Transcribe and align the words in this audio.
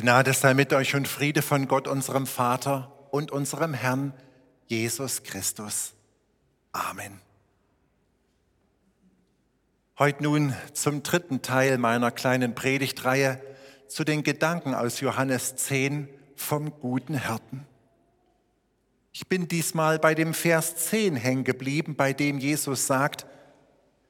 Gnade 0.00 0.32
sei 0.32 0.54
mit 0.54 0.72
euch 0.72 0.94
und 0.94 1.08
Friede 1.08 1.42
von 1.42 1.66
Gott, 1.66 1.88
unserem 1.88 2.28
Vater 2.28 2.92
und 3.10 3.32
unserem 3.32 3.74
Herrn 3.74 4.14
Jesus 4.68 5.24
Christus. 5.24 5.92
Amen. 6.70 7.20
Heute 9.98 10.22
nun 10.22 10.54
zum 10.72 11.02
dritten 11.02 11.42
Teil 11.42 11.78
meiner 11.78 12.12
kleinen 12.12 12.54
Predigtreihe 12.54 13.42
zu 13.88 14.04
den 14.04 14.22
Gedanken 14.22 14.72
aus 14.72 15.00
Johannes 15.00 15.56
10 15.56 16.08
vom 16.36 16.78
guten 16.78 17.20
Hirten. 17.26 17.66
Ich 19.10 19.26
bin 19.26 19.48
diesmal 19.48 19.98
bei 19.98 20.14
dem 20.14 20.32
Vers 20.32 20.76
10 20.76 21.16
hängen 21.16 21.42
geblieben, 21.42 21.96
bei 21.96 22.12
dem 22.12 22.38
Jesus 22.38 22.86
sagt, 22.86 23.26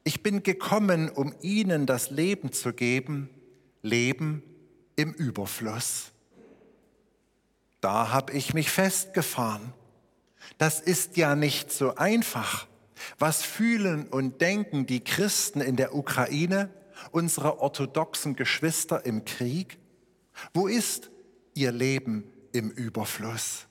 ich 0.03 0.21
bin 0.21 0.43
gekommen, 0.43 1.09
um 1.09 1.33
ihnen 1.41 1.87
das 1.87 2.11
Leben 2.11 2.51
zu 2.51 2.73
geben, 2.73 3.31
Leben 3.81 4.43
im 4.99 5.13
Überfluss. 5.13 6.11
Da 7.79 8.11
habe 8.11 8.33
ich 8.33 8.53
mich 8.53 8.69
festgefahren. 8.69 9.73
Das 10.57 10.81
ist 10.81 11.15
ja 11.15 11.37
nicht 11.37 11.71
so 11.71 11.95
einfach. 11.95 12.67
Was 13.17 13.41
fühlen 13.41 14.07
und 14.07 14.41
denken 14.41 14.85
die 14.85 15.01
Christen 15.01 15.61
in 15.61 15.77
der 15.77 15.95
Ukraine, 15.95 16.69
unsere 17.11 17.61
orthodoxen 17.61 18.35
Geschwister 18.35 19.05
im 19.05 19.23
Krieg? 19.23 19.77
Wo 20.53 20.67
ist 20.67 21.09
ihr 21.53 21.71
Leben 21.71 22.25
im 22.51 22.69
Überfluss? 22.69 23.67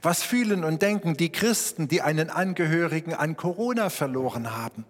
Was 0.00 0.22
fühlen 0.22 0.64
und 0.64 0.80
denken 0.80 1.18
die 1.18 1.32
Christen, 1.32 1.86
die 1.86 2.00
einen 2.00 2.30
Angehörigen 2.30 3.12
an 3.12 3.36
Corona 3.36 3.90
verloren 3.90 4.56
haben? 4.56 4.86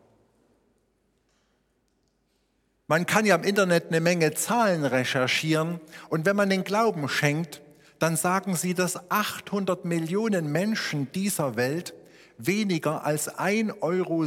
Man 2.86 3.06
kann 3.06 3.24
ja 3.24 3.34
im 3.34 3.44
Internet 3.44 3.88
eine 3.88 4.00
Menge 4.00 4.34
Zahlen 4.34 4.84
recherchieren 4.84 5.80
und 6.10 6.26
wenn 6.26 6.36
man 6.36 6.50
den 6.50 6.64
Glauben 6.64 7.08
schenkt, 7.08 7.62
dann 7.98 8.16
sagen 8.16 8.56
sie, 8.56 8.74
dass 8.74 9.10
800 9.10 9.86
Millionen 9.86 10.52
Menschen 10.52 11.10
dieser 11.12 11.56
Welt 11.56 11.94
weniger 12.36 13.04
als 13.04 13.32
1,07 13.32 13.80
Euro 13.80 14.26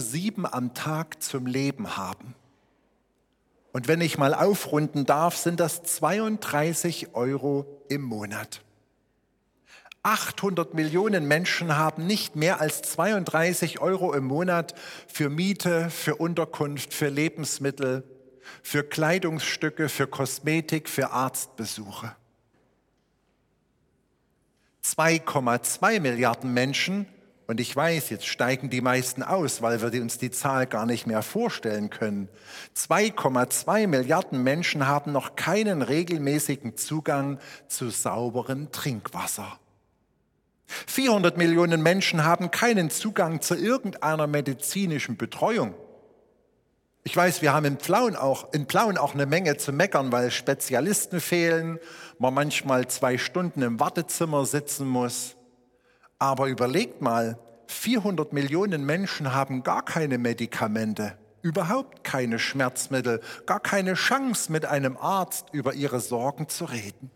am 0.52 0.74
Tag 0.74 1.22
zum 1.22 1.46
Leben 1.46 1.98
haben. 1.98 2.34
Und 3.74 3.88
wenn 3.88 4.02
ich 4.02 4.18
mal 4.18 4.34
aufrunden 4.34 5.06
darf, 5.06 5.38
sind 5.38 5.60
das 5.60 5.84
32 5.84 7.14
Euro 7.14 7.84
im 7.90 8.02
Monat. 8.02 8.62
800 10.02 10.74
Millionen 10.74 11.28
Menschen 11.28 11.78
haben 11.78 12.08
nicht 12.08 12.36
mehr 12.36 12.60
als 12.60 12.82
32 12.82 13.82
Euro 13.82 14.14
im 14.14 14.24
Monat 14.24 14.74
für 15.08 15.30
Miete, 15.30 15.92
für 15.92 16.16
Unterkunft, 16.16 16.94
für 16.94 17.10
Lebensmittel, 17.10 18.04
für 18.64 18.84
Kleidungsstücke, 18.84 19.90
für 19.90 20.08
Kosmetik, 20.08 20.90
für 20.90 21.12
Arztbesuche. 21.12 22.16
2,2 24.84 26.00
Milliarden 26.00 26.54
Menschen, 26.54 27.08
und 27.48 27.62
ich 27.62 27.74
weiß, 27.74 28.10
jetzt 28.10 28.28
steigen 28.28 28.70
die 28.70 28.82
meisten 28.82 29.24
aus, 29.24 29.62
weil 29.62 29.82
wir 29.82 30.02
uns 30.02 30.18
die 30.18 30.32
Zahl 30.32 30.68
gar 30.68 30.86
nicht 30.86 31.08
mehr 31.08 31.22
vorstellen 31.22 31.90
können. 31.90 32.28
2,2 32.76 33.88
Milliarden 33.88 34.44
Menschen 34.44 34.86
haben 34.86 35.14
noch 35.14 35.38
keinen 35.38 35.82
regelmäßigen 35.82 36.76
Zugang 36.76 37.40
zu 37.70 37.90
sauberem 37.90 38.72
Trinkwasser. 38.74 39.60
400 40.68 41.38
Millionen 41.38 41.82
Menschen 41.82 42.26
haben 42.26 42.52
keinen 42.52 42.90
Zugang 42.90 43.42
zu 43.42 43.56
irgendeiner 43.56 44.28
medizinischen 44.28 45.16
Betreuung. 45.16 45.74
Ich 47.08 47.16
weiß, 47.16 47.42
wir 47.42 47.54
haben 47.54 47.66
in 47.66 47.78
Plauen 47.78 48.18
auch, 48.18 48.52
in 48.52 48.66
Plauen 48.66 48.98
auch 48.98 49.14
eine 49.14 49.26
Menge 49.26 49.56
zu 49.56 49.72
meckern, 49.72 50.12
weil 50.12 50.30
Spezialisten 50.30 51.22
fehlen, 51.22 51.80
man 52.20 52.34
manchmal 52.34 52.90
zwei 52.90 53.18
Stunden 53.18 53.62
im 53.62 53.80
Wartezimmer 53.80 54.46
sitzen 54.46 54.90
muss. 54.90 55.38
Aber 56.20 56.48
überlegt 56.48 57.02
mal, 57.02 57.40
400 57.68 58.34
Millionen 58.34 58.86
Menschen 58.86 59.34
haben 59.34 59.64
gar 59.64 59.86
keine 59.86 60.18
Medikamente, 60.18 61.18
überhaupt 61.42 62.04
keine 62.04 62.40
Schmerzmittel, 62.40 63.22
gar 63.46 63.62
keine 63.62 63.94
Chance, 63.94 64.52
mit 64.52 64.66
einem 64.66 64.98
Arzt 64.98 65.46
über 65.54 65.76
ihre 65.76 66.02
Sorgen 66.02 66.50
zu 66.50 66.66
reden. 66.66 67.10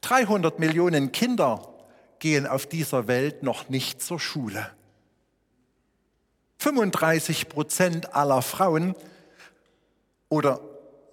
300 0.00 0.58
Millionen 0.58 1.12
Kinder 1.12 1.62
gehen 2.18 2.48
auf 2.48 2.66
dieser 2.66 3.06
Welt 3.06 3.44
noch 3.44 3.68
nicht 3.68 4.02
zur 4.02 4.18
Schule. 4.18 4.68
35 6.58 7.48
Prozent 7.48 8.14
aller 8.14 8.42
Frauen 8.42 8.94
oder 10.28 10.60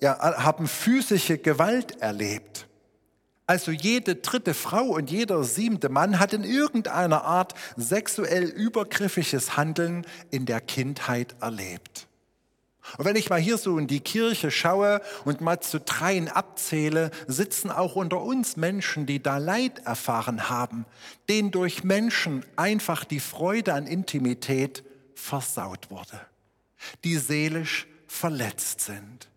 ja, 0.01 0.43
haben 0.43 0.67
physische 0.67 1.37
Gewalt 1.37 2.01
erlebt. 2.01 2.67
Also 3.45 3.71
jede 3.71 4.15
dritte 4.15 4.53
Frau 4.53 4.83
und 4.85 5.11
jeder 5.11 5.43
siebte 5.43 5.89
Mann 5.89 6.19
hat 6.19 6.33
in 6.33 6.43
irgendeiner 6.43 7.23
Art 7.23 7.53
sexuell 7.75 8.45
übergriffiges 8.45 9.57
Handeln 9.57 10.05
in 10.31 10.45
der 10.45 10.61
Kindheit 10.61 11.35
erlebt. 11.41 12.07
Und 12.97 13.05
wenn 13.05 13.15
ich 13.15 13.29
mal 13.29 13.39
hier 13.39 13.57
so 13.57 13.77
in 13.77 13.87
die 13.87 14.01
Kirche 14.01 14.51
schaue 14.51 15.01
und 15.23 15.41
mal 15.41 15.59
zu 15.59 15.79
dreien 15.79 16.27
abzähle, 16.27 17.11
sitzen 17.27 17.71
auch 17.71 17.95
unter 17.95 18.21
uns 18.21 18.57
Menschen, 18.57 19.05
die 19.05 19.21
da 19.21 19.37
Leid 19.37 19.85
erfahren 19.85 20.49
haben, 20.49 20.85
denen 21.29 21.51
durch 21.51 21.83
Menschen 21.83 22.45
einfach 22.55 23.05
die 23.05 23.21
Freude 23.21 23.73
an 23.73 23.87
Intimität 23.87 24.83
versaut 25.15 25.89
wurde, 25.89 26.19
die 27.03 27.17
seelisch 27.17 27.87
verletzt 28.07 28.81
sind. 28.81 29.29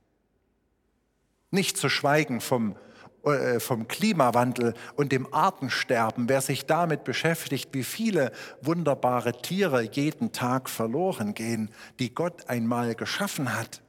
Nicht 1.50 1.76
zu 1.76 1.88
schweigen 1.88 2.40
vom, 2.40 2.76
äh, 3.24 3.60
vom 3.60 3.88
Klimawandel 3.88 4.74
und 4.96 5.12
dem 5.12 5.32
Artensterben, 5.32 6.28
wer 6.28 6.40
sich 6.40 6.66
damit 6.66 7.04
beschäftigt, 7.04 7.70
wie 7.72 7.84
viele 7.84 8.32
wunderbare 8.60 9.32
Tiere 9.40 9.82
jeden 9.82 10.32
Tag 10.32 10.68
verloren 10.68 11.34
gehen, 11.34 11.70
die 11.98 12.14
Gott 12.14 12.48
einmal 12.48 12.94
geschaffen 12.94 13.54
hat. 13.54 13.80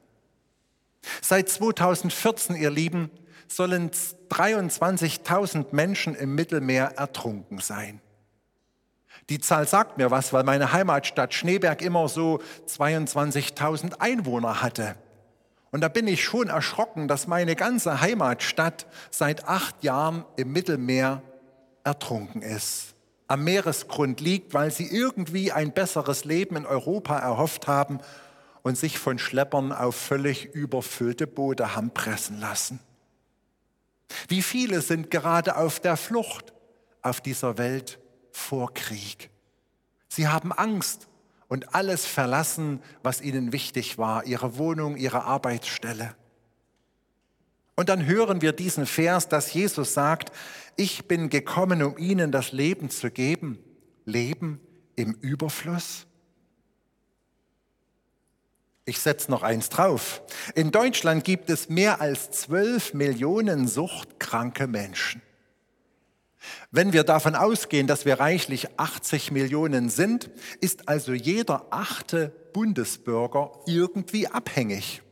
Seit 1.20 1.48
2014, 1.48 2.56
ihr 2.56 2.70
Lieben, 2.70 3.10
sollen 3.48 3.90
23.000 3.90 5.66
Menschen 5.72 6.14
im 6.14 6.34
Mittelmeer 6.34 6.92
ertrunken 6.96 7.58
sein. 7.58 8.00
Die 9.28 9.40
Zahl 9.40 9.68
sagt 9.68 9.98
mir 9.98 10.10
was, 10.10 10.32
weil 10.32 10.44
meine 10.44 10.72
Heimatstadt 10.72 11.34
Schneeberg 11.34 11.82
immer 11.82 12.08
so 12.08 12.40
22.000 12.66 14.00
Einwohner 14.00 14.62
hatte. 14.62 14.96
Und 15.70 15.82
da 15.82 15.88
bin 15.88 16.06
ich 16.06 16.24
schon 16.24 16.48
erschrocken, 16.48 17.08
dass 17.08 17.26
meine 17.26 17.54
ganze 17.54 18.00
Heimatstadt 18.00 18.86
seit 19.10 19.46
acht 19.46 19.84
Jahren 19.84 20.24
im 20.36 20.52
Mittelmeer 20.52 21.22
ertrunken 21.84 22.40
ist. 22.40 22.94
Am 23.26 23.44
Meeresgrund 23.44 24.20
liegt, 24.22 24.54
weil 24.54 24.70
sie 24.70 24.86
irgendwie 24.86 25.52
ein 25.52 25.72
besseres 25.72 26.24
Leben 26.24 26.56
in 26.56 26.64
Europa 26.64 27.18
erhofft 27.18 27.66
haben 27.66 28.00
und 28.62 28.78
sich 28.78 28.98
von 28.98 29.18
Schleppern 29.18 29.72
auf 29.72 29.94
völlig 29.94 30.46
überfüllte 30.54 31.26
Boote 31.26 31.76
haben 31.76 31.90
pressen 31.90 32.40
lassen. 32.40 32.80
Wie 34.28 34.40
viele 34.40 34.80
sind 34.80 35.10
gerade 35.10 35.56
auf 35.56 35.80
der 35.80 35.98
Flucht 35.98 36.54
auf 37.02 37.20
dieser 37.20 37.58
Welt 37.58 37.98
vor 38.32 38.74
Krieg. 38.74 39.30
Sie 40.08 40.28
haben 40.28 40.52
Angst 40.52 41.08
und 41.48 41.74
alles 41.74 42.06
verlassen, 42.06 42.82
was 43.02 43.20
ihnen 43.20 43.52
wichtig 43.52 43.98
war, 43.98 44.26
ihre 44.26 44.58
Wohnung, 44.58 44.96
ihre 44.96 45.24
Arbeitsstelle. 45.24 46.14
Und 47.74 47.88
dann 47.88 48.06
hören 48.06 48.42
wir 48.42 48.52
diesen 48.52 48.86
Vers, 48.86 49.28
dass 49.28 49.52
Jesus 49.54 49.94
sagt, 49.94 50.32
ich 50.76 51.06
bin 51.06 51.30
gekommen, 51.30 51.82
um 51.82 51.96
ihnen 51.96 52.32
das 52.32 52.52
Leben 52.52 52.90
zu 52.90 53.10
geben, 53.10 53.58
Leben 54.04 54.60
im 54.96 55.14
Überfluss. 55.14 56.06
Ich 58.84 58.98
setze 58.98 59.30
noch 59.30 59.42
eins 59.42 59.68
drauf. 59.68 60.22
In 60.54 60.70
Deutschland 60.70 61.22
gibt 61.22 61.50
es 61.50 61.68
mehr 61.68 62.00
als 62.00 62.30
zwölf 62.30 62.94
Millionen 62.94 63.68
suchtkranke 63.68 64.66
Menschen. 64.66 65.22
Wenn 66.70 66.92
wir 66.92 67.04
davon 67.04 67.34
ausgehen, 67.34 67.86
dass 67.86 68.04
wir 68.04 68.20
reichlich 68.20 68.68
80 68.78 69.30
Millionen 69.32 69.88
sind, 69.88 70.30
ist 70.60 70.88
also 70.88 71.12
jeder 71.12 71.66
achte 71.70 72.32
Bundesbürger 72.52 73.52
irgendwie 73.66 74.28
abhängig. 74.28 75.02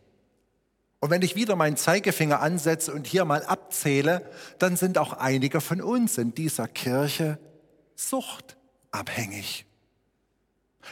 Und 1.01 1.11
wenn 1.11 1.23
ich 1.23 1.37
wieder 1.37 1.57
meinen 1.57 1.77
Zeigefinger 1.77 2.41
ansetze 2.41 2.93
und 2.93 3.07
hier 3.07 3.25
mal 3.25 3.45
abzähle, 3.45 4.31
dann 4.59 4.77
sind 4.77 4.99
auch 4.99 5.13
einige 5.13 5.61
von 5.61 5.81
uns 5.81 6.19
in 6.19 6.35
dieser 6.35 6.69
Kirche 6.69 7.39
suchtabhängig. 7.95 9.67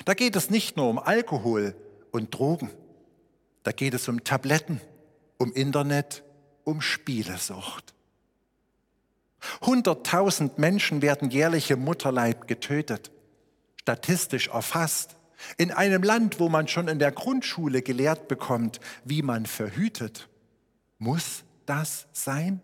Da 0.05 0.15
geht 0.15 0.37
es 0.37 0.51
nicht 0.51 0.77
nur 0.77 0.89
um 0.89 0.99
Alkohol 0.99 1.75
und 2.11 2.35
Drogen, 2.35 2.71
da 3.63 3.73
geht 3.73 3.95
es 3.95 4.09
um 4.09 4.25
Tabletten, 4.25 4.81
um 5.39 5.53
Internet, 5.53 6.23
um 6.65 6.81
Spielesucht. 6.81 7.94
100.000 9.63 10.53
Menschen 10.57 11.03
werden 11.03 11.31
jährlich 11.31 11.71
im 11.71 11.81
Mutterleib 11.85 12.47
getötet, 12.47 13.11
statistisch 13.81 14.49
erfasst. 14.49 15.17
In 15.59 15.71
einem 15.71 16.03
Land, 16.03 16.41
wo 16.41 16.49
man 16.49 16.69
schon 16.69 16.89
in 16.89 16.99
der 16.99 17.13
Grundschule 17.13 17.83
gelehrt 17.83 18.29
bekommt, 18.29 18.81
wie 19.05 19.23
man 19.23 19.47
verhütet, 19.47 20.29
muss 20.99 21.45
das 21.67 22.07
sein? 22.13 22.63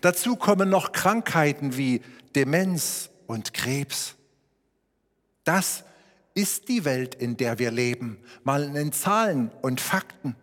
Dazu 0.00 0.36
kommen 0.36 0.70
noch 0.70 0.92
Krankheiten 0.92 1.76
wie 1.76 2.02
Demenz 2.34 3.10
und 3.26 3.54
Krebs. 3.54 4.14
Das 5.44 5.84
ist 6.34 6.68
die 6.68 6.84
Welt, 6.84 7.14
in 7.14 7.36
der 7.36 7.58
wir 7.58 7.70
leben, 7.70 8.18
mal 8.44 8.76
in 8.76 8.92
Zahlen 8.92 9.50
und 9.60 9.80
Fakten. 9.80 10.36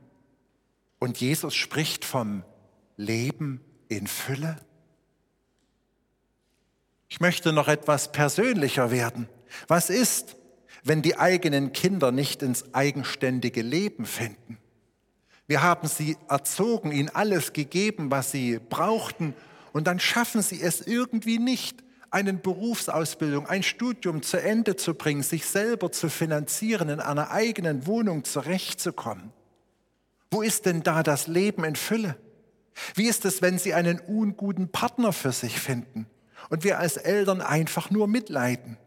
Und 0.99 1.19
Jesus 1.19 1.55
spricht 1.55 2.03
vom 2.03 2.43
Leben 2.97 3.61
in 3.87 4.05
Fülle. 4.07 4.57
Ich 7.09 7.19
möchte 7.19 7.51
noch 7.51 7.67
etwas 7.67 8.11
persönlicher 8.11 8.91
werden. 8.91 9.27
Was 9.67 9.89
ist, 9.89 10.38
wenn 10.83 11.01
die 11.01 11.17
eigenen 11.17 11.73
Kinder 11.73 12.11
nicht 12.11 12.44
ins 12.44 12.73
eigenständige 12.73 13.63
Leben 13.63 14.06
finden? 14.06 14.59
Wir 15.47 15.63
haben 15.63 15.88
sie 15.88 16.15
erzogen, 16.29 16.91
ihnen 16.91 17.09
alles 17.09 17.53
gegeben, 17.53 18.11
was 18.11 18.31
sie 18.31 18.59
brauchten, 18.59 19.33
und 19.71 19.85
dann 19.85 20.00
schaffen 20.00 20.41
sie 20.41 20.61
es 20.61 20.81
irgendwie 20.81 21.39
nicht, 21.39 21.83
eine 22.11 22.33
Berufsausbildung, 22.33 23.45
ein 23.47 23.61
Studium 23.61 24.23
zu 24.23 24.41
Ende 24.41 24.75
zu 24.75 24.95
bringen, 24.95 25.21
sich 25.21 25.45
selber 25.45 25.91
zu 25.91 26.09
finanzieren, 26.09 26.89
in 26.89 27.00
einer 27.00 27.29
eigenen 27.29 27.85
Wohnung 27.85 28.23
zurechtzukommen. 28.23 29.31
Wo 30.31 30.41
ist 30.41 30.65
denn 30.65 30.81
da 30.81 31.03
das 31.03 31.27
Leben 31.27 31.63
in 31.63 31.75
Fülle? 31.75 32.17
Wie 32.95 33.07
ist 33.07 33.25
es, 33.25 33.44
wenn 33.44 33.59
Sie 33.59 33.73
einen 33.73 34.00
unguten 34.00 34.71
Partner 34.71 35.13
für 35.13 35.31
sich 35.31 35.59
finden 35.59 36.07
und 36.49 36.63
wir 36.63 36.79
als 36.79 36.97
Eltern 36.97 37.41
einfach 37.41 37.89
nur 37.89 38.07
mitleiden? 38.07 38.77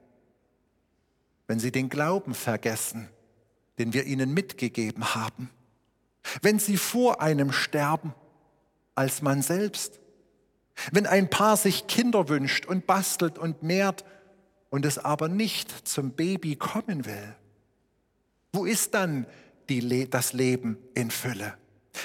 Wenn 1.46 1.58
Sie 1.58 1.72
den 1.72 1.88
Glauben 1.88 2.34
vergessen, 2.34 3.08
den 3.78 3.92
wir 3.92 4.04
Ihnen 4.04 4.32
mitgegeben 4.32 5.14
haben? 5.14 5.50
Wenn 6.40 6.58
Sie 6.58 6.76
vor 6.76 7.20
einem 7.20 7.52
sterben 7.52 8.14
als 8.94 9.22
man 9.22 9.42
selbst? 9.42 10.00
Wenn 10.90 11.06
ein 11.06 11.30
Paar 11.30 11.56
sich 11.56 11.86
Kinder 11.86 12.28
wünscht 12.28 12.66
und 12.66 12.86
bastelt 12.86 13.38
und 13.38 13.62
mehrt 13.62 14.04
und 14.70 14.86
es 14.86 14.98
aber 14.98 15.28
nicht 15.28 15.86
zum 15.86 16.12
Baby 16.12 16.56
kommen 16.56 17.04
will? 17.04 17.36
Wo 18.52 18.64
ist 18.64 18.94
dann 18.94 19.26
die, 19.68 20.08
das 20.08 20.32
Leben 20.32 20.78
in 20.94 21.10
Fülle? 21.10 21.54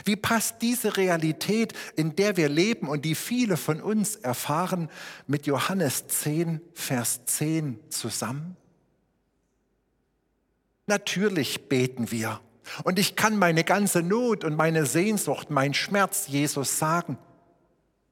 Wie 0.04 0.16
passt 0.16 0.62
diese 0.62 0.98
Realität, 0.98 1.74
in 1.95 2.16
der 2.16 2.38
wir 2.38 2.50
leben 2.50 2.89
und 2.89 3.06
die 3.06 3.16
viele 3.16 3.57
von 3.57 3.81
uns 3.81 4.16
erfahren, 4.16 4.89
mit 5.28 5.48
Johannes 5.48 6.07
10, 6.07 6.62
Vers 6.74 7.25
10 7.25 7.80
zusammen? 7.89 8.57
Natürlich 10.86 11.69
beten 11.69 12.12
wir. 12.12 12.42
Und 12.84 13.00
ich 13.00 13.16
kann 13.16 13.38
meine 13.38 13.63
ganze 13.63 14.01
Not 14.01 14.44
und 14.44 14.56
meine 14.56 14.86
Sehnsucht, 14.86 15.50
mein 15.50 15.74
Schmerz 15.74 16.28
Jesus 16.28 16.80
sagen. 16.80 17.18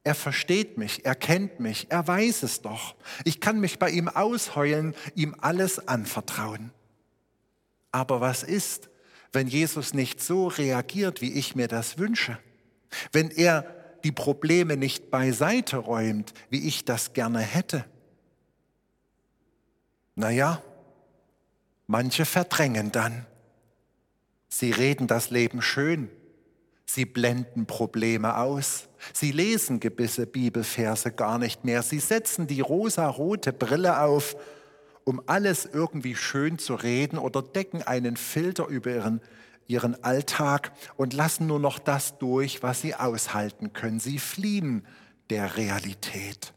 Er 0.04 0.16
versteht 0.16 0.78
mich, 0.78 1.04
er 1.04 1.16
kennt 1.16 1.60
mich, 1.60 1.88
er 1.90 2.08
weiß 2.08 2.44
es 2.44 2.62
doch. 2.62 2.96
Ich 3.24 3.42
kann 3.42 3.60
mich 3.60 3.80
bei 3.80 3.90
ihm 3.90 4.08
ausheulen, 4.08 4.94
ihm 5.16 5.36
alles 5.42 5.88
anvertrauen. 5.88 6.72
Aber 7.92 8.22
was 8.22 8.44
ist, 8.44 8.90
wenn 9.36 9.48
Jesus 9.48 9.94
nicht 9.94 10.22
so 10.22 10.48
reagiert, 10.48 11.22
wie 11.22 11.34
ich 11.34 11.56
mir 11.56 11.68
das 11.68 11.98
wünsche, 11.98 12.40
wenn 13.12 13.30
er 13.30 13.66
die 14.04 14.12
Probleme 14.12 14.78
nicht 14.78 15.12
beiseite 15.12 15.78
räumt, 15.78 16.34
wie 16.50 16.68
ich 16.68 16.86
das 16.86 17.14
gerne 17.14 17.40
hätte. 17.40 17.86
Naja, 20.16 20.62
manche 21.88 22.26
verdrängen 22.26 22.92
dann. 22.92 23.26
Sie 24.48 24.72
reden 24.72 25.08
das 25.08 25.32
Leben 25.32 25.62
schön. 25.62 26.10
Sie 26.86 27.06
blenden 27.06 27.66
Probleme 27.66 28.38
aus. 28.38 28.88
Sie 29.12 29.32
lesen 29.32 29.80
gewisse 29.80 30.28
Bibelverse 30.28 31.12
gar 31.12 31.40
nicht 31.40 31.66
mehr. 31.66 31.84
Sie 31.84 32.00
setzen 32.00 32.48
die 32.48 32.62
rosarote 32.62 33.52
Brille 33.52 34.00
auf 34.00 34.38
um 35.06 35.22
alles 35.28 35.66
irgendwie 35.66 36.16
schön 36.16 36.60
zu 36.60 36.76
reden 36.76 37.18
oder 37.18 37.42
decken 37.42 37.82
einen 37.84 38.18
Filter 38.18 38.68
über 38.68 38.92
ihren, 38.92 39.22
ihren 39.68 40.04
Alltag 40.04 40.74
und 40.98 41.14
lassen 41.14 41.48
nur 41.48 41.60
noch 41.60 41.80
das 41.80 42.18
durch, 42.18 42.62
was 42.64 42.82
sie 42.82 42.96
aushalten 42.96 43.72
können. 43.72 44.00
Sie 44.00 44.20
fliehen 44.20 44.86
der 45.30 45.56
Realität. 45.58 46.54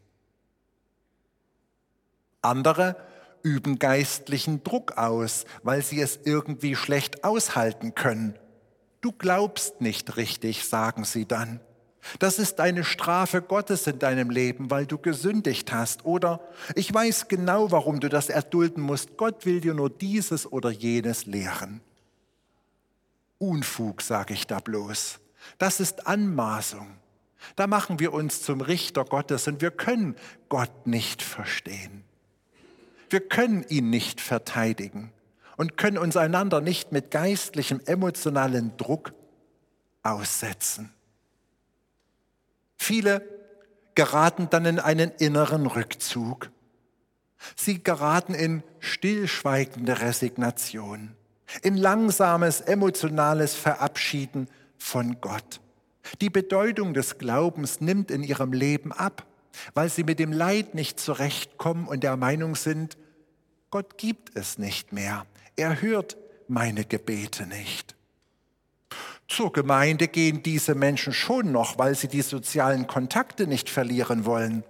Andere 2.41 2.95
üben 3.43 3.79
geistlichen 3.79 4.63
Druck 4.63 4.97
aus, 4.97 5.45
weil 5.63 5.81
sie 5.81 6.01
es 6.01 6.19
irgendwie 6.23 6.75
schlecht 6.75 7.23
aushalten 7.23 7.95
können. 7.95 8.37
Du 9.01 9.11
glaubst 9.11 9.79
nicht 9.79 10.17
richtig, 10.17 10.67
sagen 10.67 11.05
sie 11.05 11.25
dann. 11.25 11.61
Das 12.17 12.39
ist 12.39 12.59
eine 12.59 12.83
Strafe 12.83 13.41
Gottes 13.41 13.85
in 13.85 13.99
deinem 13.99 14.29
Leben, 14.29 14.71
weil 14.71 14.85
du 14.85 14.97
gesündigt 14.97 15.71
hast. 15.71 16.05
Oder 16.05 16.39
ich 16.75 16.93
weiß 16.93 17.27
genau, 17.27 17.71
warum 17.71 17.99
du 17.99 18.09
das 18.09 18.29
erdulden 18.29 18.81
musst. 18.81 19.17
Gott 19.17 19.45
will 19.45 19.61
dir 19.61 19.73
nur 19.73 19.89
dieses 19.89 20.51
oder 20.51 20.71
jenes 20.71 21.25
lehren. 21.25 21.81
Unfug, 23.37 24.01
sage 24.01 24.33
ich 24.33 24.47
da 24.47 24.59
bloß. 24.59 25.19
Das 25.57 25.79
ist 25.79 26.07
Anmaßung. 26.07 26.87
Da 27.55 27.67
machen 27.67 27.99
wir 27.99 28.13
uns 28.13 28.41
zum 28.41 28.61
Richter 28.61 29.05
Gottes 29.05 29.47
und 29.47 29.61
wir 29.61 29.71
können 29.71 30.15
Gott 30.49 30.87
nicht 30.87 31.21
verstehen. 31.21 32.03
Wir 33.09 33.21
können 33.21 33.65
ihn 33.69 33.89
nicht 33.89 34.21
verteidigen 34.21 35.11
und 35.57 35.77
können 35.77 35.97
uns 35.97 36.17
einander 36.17 36.61
nicht 36.61 36.91
mit 36.91 37.11
geistlichem, 37.11 37.81
emotionalen 37.85 38.75
Druck 38.77 39.13
aussetzen. 40.03 40.93
Viele 42.89 43.21
geraten 43.93 44.47
dann 44.49 44.65
in 44.65 44.79
einen 44.79 45.11
inneren 45.19 45.67
Rückzug. 45.67 46.49
Sie 47.55 47.83
geraten 47.83 48.33
in 48.33 48.63
stillschweigende 48.79 50.01
Resignation, 50.01 51.11
in 51.61 51.77
langsames 51.77 52.61
emotionales 52.61 53.53
Verabschieden 53.53 54.47
von 54.79 55.21
Gott. 55.21 55.61
Die 56.19 56.31
Bedeutung 56.31 56.95
des 56.95 57.19
Glaubens 57.19 57.79
nimmt 57.79 58.09
in 58.09 58.23
ihrem 58.23 58.53
Leben 58.53 58.91
ab, 58.91 59.23
weil 59.75 59.89
sie 59.89 60.03
mit 60.03 60.17
dem 60.17 60.33
Leid 60.33 60.73
nicht 60.73 60.99
zurechtkommen 60.99 61.87
und 61.87 62.01
der 62.01 62.17
Meinung 62.17 62.55
sind, 62.55 62.97
Gott 63.69 63.99
gibt 63.99 64.35
es 64.35 64.57
nicht 64.57 64.93
mehr. 64.93 65.27
Er 65.55 65.79
hört 65.79 66.17
meine 66.47 66.85
Gebete 66.85 67.45
nicht. 67.45 67.98
Zur 69.29 69.53
Gemeinde 69.53 70.07
gehen 70.07 70.41
diese 70.41 70.73
Menschen 70.73 71.13
schon 71.13 71.51
noch, 71.51 71.77
weil 71.77 71.93
sie 71.93 72.07
die 72.07 72.23
sozialen 72.23 72.87
Kontakte 72.87 73.45
nicht 73.45 73.69
verlieren 73.69 74.25
wollen. 74.25 74.63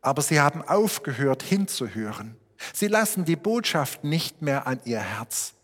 Aber 0.00 0.22
sie 0.22 0.40
haben 0.40 0.62
aufgehört 0.62 1.42
hinzuhören. 1.42 2.36
Sie 2.72 2.86
lassen 2.86 3.24
die 3.24 3.36
Botschaft 3.36 4.04
nicht 4.04 4.40
mehr 4.40 4.68
an 4.68 4.80
ihr 4.84 5.00
Herz. 5.00 5.54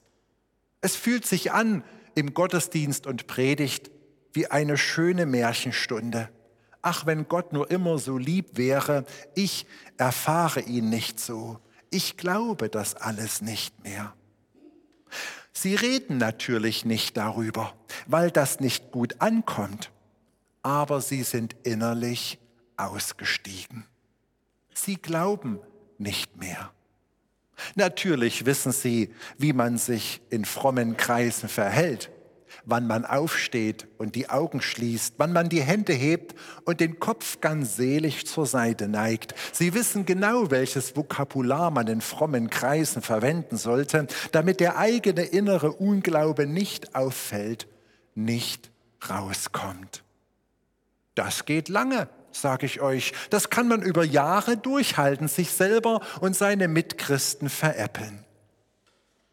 Es 0.81 0.97
fühlt 0.97 1.27
sich 1.27 1.53
an 1.53 1.85
im 2.17 2.35
Gottesdienst 2.35 3.07
und 3.07 3.29
Predigt 3.29 3.91
wie 4.33 4.49
eine 4.49 4.77
schöne 4.77 5.25
Märchenstunde. 5.25 6.29
Ach, 6.83 7.07
wenn 7.07 7.29
Gott 7.29 7.53
nur 7.53 7.71
immer 7.71 7.99
so 7.99 8.19
lieb 8.19 8.57
wäre, 8.57 9.05
ich 9.37 9.65
erfahre 9.97 10.61
ihn 10.61 10.89
nicht 10.89 11.21
so. 11.21 11.61
Ich 11.91 12.17
glaube 12.17 12.69
das 12.69 12.97
alles 12.97 13.43
nicht 13.43 13.85
mehr. 13.85 14.13
Sie 15.61 15.75
reden 15.75 16.19
natürlich 16.19 16.85
nicht 16.85 17.17
darüber, 17.17 17.75
weil 18.07 18.31
das 18.31 18.61
nicht 18.61 18.93
gut 18.93 19.21
ankommt, 19.21 19.91
aber 20.63 21.01
sie 21.01 21.25
sind 21.25 21.57
innerlich 21.65 22.39
ausgestiegen. 22.77 23.85
Sie 24.73 24.95
glauben 24.95 25.59
nicht 25.99 26.37
mehr. 26.37 26.71
Natürlich 27.75 28.47
wissen 28.47 28.71
sie, 28.71 29.13
wie 29.37 29.53
man 29.53 29.79
sich 29.79 30.21
in 30.31 30.45
frommen 30.45 30.97
Kreisen 30.97 31.49
verhält 31.49 32.09
wann 32.65 32.87
man 32.87 33.05
aufsteht 33.05 33.87
und 33.99 34.15
die 34.15 34.31
Augen 34.31 34.61
schließt, 34.61 35.15
wann 35.19 35.33
man 35.33 35.49
die 35.49 35.63
Hände 35.63 35.93
hebt 35.93 36.35
und 36.65 36.81
den 36.81 36.99
Kopf 36.99 37.41
ganz 37.41 37.77
selig 37.77 38.27
zur 38.27 38.47
Seite 38.47 38.89
neigt. 38.89 39.35
Sie 39.53 39.75
wissen 39.75 40.07
genau, 40.07 40.51
welches 40.51 40.97
Vokabular 40.97 41.71
man 41.71 41.87
in 41.87 42.01
frommen 42.01 42.51
Kreisen 42.51 43.03
verwenden 43.03 43.57
sollte, 43.57 44.07
damit 44.33 44.61
der 44.61 44.79
eigene 44.79 45.23
innere 45.23 45.73
Unglaube 45.73 46.47
nicht 46.47 46.95
auffällt, 46.95 47.69
nicht 48.15 48.71
rauskommt. 49.09 50.03
Das 51.15 51.45
geht 51.45 51.69
lange, 51.69 52.09
sage 52.31 52.67
ich 52.67 52.81
euch. 52.81 53.13
Das 53.31 53.51
kann 53.51 53.69
man 53.69 53.83
über 53.83 54.05
Jahre 54.05 54.57
durchhalten, 54.57 55.29
sich 55.29 55.51
selber 55.51 56.01
und 56.21 56.37
seine 56.37 56.69
Mitchristen 56.69 57.49
veräppeln. 57.49 58.25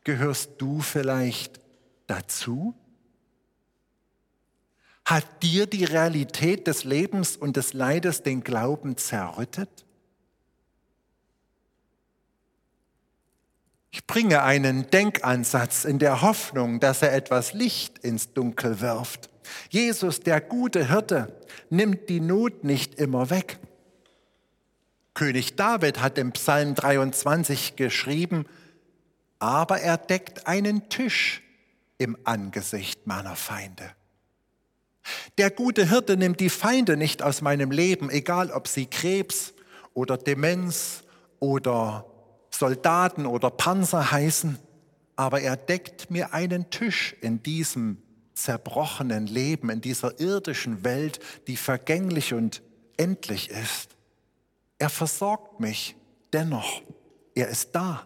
Gehörst 0.03 0.53
du 0.59 0.81
vielleicht 0.81 1.59
dazu? 2.07 2.75
Hat 5.05 5.43
dir 5.43 5.67
die 5.67 5.83
Realität 5.85 6.65
des 6.65 6.83
Lebens 6.83 7.37
und 7.37 7.57
des 7.57 7.73
Leides 7.73 8.23
den 8.23 8.43
Glauben 8.43 8.97
zerrüttet? 8.97 9.85
Ich 13.91 14.05
bringe 14.07 14.43
einen 14.43 14.89
Denkansatz 14.89 15.85
in 15.85 15.99
der 15.99 16.21
Hoffnung, 16.21 16.79
dass 16.79 17.01
er 17.01 17.13
etwas 17.13 17.53
Licht 17.53 17.99
ins 17.99 18.33
Dunkel 18.33 18.81
wirft. 18.81 19.29
Jesus, 19.69 20.19
der 20.19 20.41
gute 20.41 20.89
Hirte, 20.89 21.39
nimmt 21.69 22.09
die 22.09 22.19
Not 22.19 22.63
nicht 22.63 22.95
immer 22.95 23.29
weg. 23.29 23.59
König 25.13 25.55
David 25.55 26.01
hat 26.01 26.17
im 26.17 26.33
Psalm 26.33 26.75
23 26.75 27.77
geschrieben, 27.77 28.45
aber 29.39 29.79
er 29.79 29.97
deckt 29.97 30.47
einen 30.47 30.89
Tisch 30.89 31.41
im 31.97 32.17
Angesicht 32.25 33.07
meiner 33.07 33.35
Feinde. 33.35 33.91
Der 35.37 35.51
gute 35.51 35.89
Hirte 35.89 36.17
nimmt 36.17 36.39
die 36.39 36.49
Feinde 36.49 36.97
nicht 36.97 37.21
aus 37.21 37.41
meinem 37.41 37.71
Leben, 37.71 38.09
egal 38.09 38.51
ob 38.51 38.67
sie 38.67 38.85
Krebs 38.85 39.53
oder 39.93 40.17
Demenz 40.17 41.03
oder 41.39 42.05
Soldaten 42.49 43.25
oder 43.25 43.49
Panzer 43.49 44.11
heißen, 44.11 44.57
aber 45.15 45.41
er 45.41 45.57
deckt 45.57 46.09
mir 46.11 46.33
einen 46.33 46.69
Tisch 46.69 47.15
in 47.21 47.43
diesem 47.43 48.01
zerbrochenen 48.33 49.27
Leben, 49.27 49.69
in 49.69 49.81
dieser 49.81 50.19
irdischen 50.19 50.83
Welt, 50.83 51.19
die 51.47 51.57
vergänglich 51.57 52.33
und 52.33 52.61
endlich 52.97 53.49
ist. 53.49 53.95
Er 54.77 54.89
versorgt 54.89 55.59
mich 55.59 55.95
dennoch. 56.33 56.81
Er 57.33 57.47
ist 57.47 57.73
da. 57.73 58.05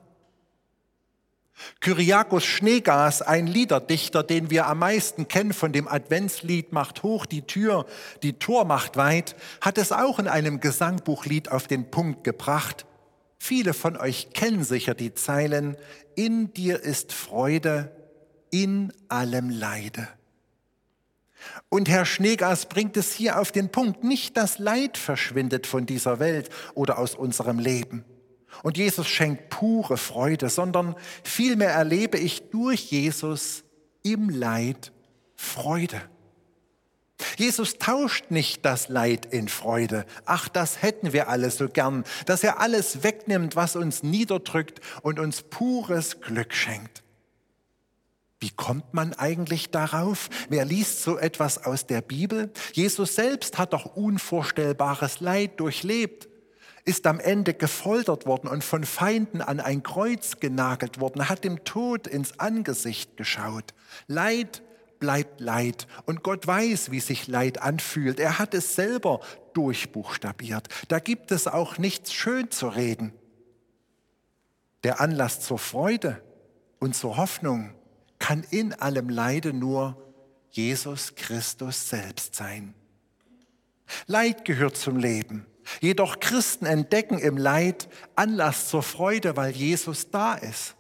Kyriakos 1.80 2.46
Schneegas, 2.46 3.22
ein 3.22 3.48
Liederdichter, 3.48 4.24
den 4.24 4.50
wir 4.50 4.68
am 4.68 4.80
meisten 4.80 5.28
kennen 5.28 5.54
von 5.54 5.72
dem 5.72 5.88
Adventslied 5.88 6.72
Macht 6.72 7.04
hoch 7.04 7.26
die 7.26 7.44
Tür, 7.44 7.86
die 8.24 8.34
Tor 8.34 8.66
macht 8.66 8.98
weit, 8.98 9.36
hat 9.62 9.78
es 9.78 9.92
auch 9.92 10.20
in 10.20 10.28
einem 10.28 10.60
Gesangbuchlied 10.60 11.52
auf 11.52 11.68
den 11.68 11.92
Punkt 11.92 12.24
gebracht. 12.24 12.86
Viele 13.38 13.74
von 13.74 13.96
euch 13.98 14.32
kennen 14.34 14.64
sicher 14.64 14.94
die 14.94 15.14
Zeilen, 15.14 15.78
in 16.16 16.54
dir 16.54 16.82
ist 16.82 17.14
Freude, 17.14 17.92
in 18.52 18.92
allem 19.08 19.50
Leide. 19.50 20.08
Und 21.70 21.88
Herr 21.88 22.06
Schneegas 22.06 22.66
bringt 22.68 22.98
es 22.98 23.14
hier 23.14 23.40
auf 23.40 23.52
den 23.52 23.70
Punkt, 23.70 24.04
nicht 24.04 24.36
das 24.36 24.60
Leid 24.60 24.98
verschwindet 24.98 25.68
von 25.68 25.86
dieser 25.86 26.20
Welt 26.20 26.50
oder 26.74 26.98
aus 26.98 27.16
unserem 27.16 27.60
Leben. 27.60 28.04
Und 28.64 28.78
Jesus 28.78 29.08
schenkt 29.08 29.50
pure 29.50 29.98
Freude, 29.98 30.50
sondern 30.50 30.96
vielmehr 31.24 31.72
erlebe 31.72 32.18
ich 32.18 32.50
durch 32.50 32.92
Jesus 32.92 33.64
im 34.04 34.30
Leid 34.30 34.92
Freude. 35.36 36.02
Jesus 37.38 37.78
tauscht 37.78 38.32
nicht 38.32 38.66
das 38.66 38.90
Leid 38.90 39.26
in 39.26 39.50
Freude. 39.50 40.06
Ach, 40.26 40.48
das 40.48 40.82
hätten 40.82 41.14
wir 41.14 41.30
alle 41.30 41.52
so 41.52 41.68
gern, 41.68 42.04
dass 42.26 42.44
er 42.44 42.60
alles 42.60 43.04
wegnimmt, 43.04 43.56
was 43.56 43.76
uns 43.76 44.04
niederdrückt 44.04 44.80
und 45.02 45.20
uns 45.20 45.42
pures 45.44 46.22
Glück 46.22 46.54
schenkt. 46.54 47.04
Wie 48.40 48.52
kommt 48.52 48.94
man 48.94 49.14
eigentlich 49.14 49.70
darauf? 49.70 50.30
Wer 50.48 50.64
liest 50.64 51.04
so 51.04 51.18
etwas 51.18 51.66
aus 51.66 51.88
der 51.88 52.02
Bibel? 52.02 52.52
Jesus 52.72 53.16
selbst 53.16 53.58
hat 53.58 53.74
doch 53.74 53.98
unvorstellbares 53.98 55.20
Leid 55.20 55.60
durchlebt, 55.60 56.29
ist 56.86 57.06
am 57.08 57.20
Ende 57.20 57.54
gefoltert 57.54 58.26
worden 58.26 58.48
und 58.48 58.64
von 58.64 58.84
Feinden 58.84 59.42
an 59.42 59.60
ein 59.60 59.84
Kreuz 59.84 60.40
genagelt 60.40 61.00
worden, 61.00 61.30
hat 61.30 61.44
dem 61.44 61.64
Tod 61.64 62.08
ins 62.08 62.40
Angesicht 62.40 63.18
geschaut. 63.18 63.74
Leid 64.08 64.64
bleibt 65.00 65.40
Leid 65.40 65.88
und 66.06 66.24
Gott 66.24 66.46
weiß, 66.46 66.92
wie 66.92 67.00
sich 67.00 67.28
Leid 67.28 67.62
anfühlt. 67.62 68.20
Er 68.20 68.40
hat 68.40 68.54
es 68.54 68.76
selber 68.76 69.22
durchbuchstabiert. 69.54 70.68
Da 70.88 71.00
gibt 71.00 71.32
es 71.32 71.48
auch 71.48 71.78
nichts 71.78 72.14
schön 72.14 72.52
zu 72.52 72.68
reden. 72.68 73.14
Der 74.84 75.02
Anlass 75.02 75.42
zur 75.42 75.60
Freude 75.60 76.22
und 76.80 76.96
zur 76.96 77.18
Hoffnung 77.18 77.74
kann 78.20 78.44
in 78.50 78.74
allem 78.74 79.10
Leide 79.10 79.54
nur 79.54 79.98
Jesus 80.52 81.16
Christus 81.16 81.90
selbst 81.90 82.36
sein. 82.36 82.74
Leid 84.08 84.46
gehört 84.46 84.78
zum 84.78 84.98
Leben. 84.98 85.46
Jedoch 85.82 86.20
Christen 86.20 86.66
entdecken 86.66 87.20
im 87.20 87.38
Leid 87.38 87.90
Anlass 88.16 88.70
zur 88.70 88.84
Freude, 88.84 89.38
weil 89.38 89.52
Jesus 89.52 90.10
da 90.10 90.34
ist, 90.36 90.76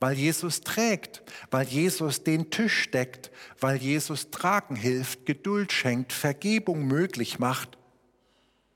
weil 0.00 0.14
Jesus 0.14 0.60
trägt, 0.60 1.22
weil 1.50 1.66
Jesus 1.66 2.22
den 2.22 2.50
Tisch 2.50 2.90
deckt, 2.90 3.30
weil 3.60 3.76
Jesus 3.76 4.30
tragen 4.30 4.76
hilft, 4.76 5.26
Geduld 5.26 5.72
schenkt, 5.72 6.12
Vergebung 6.12 6.86
möglich 6.86 7.38
macht, 7.38 7.78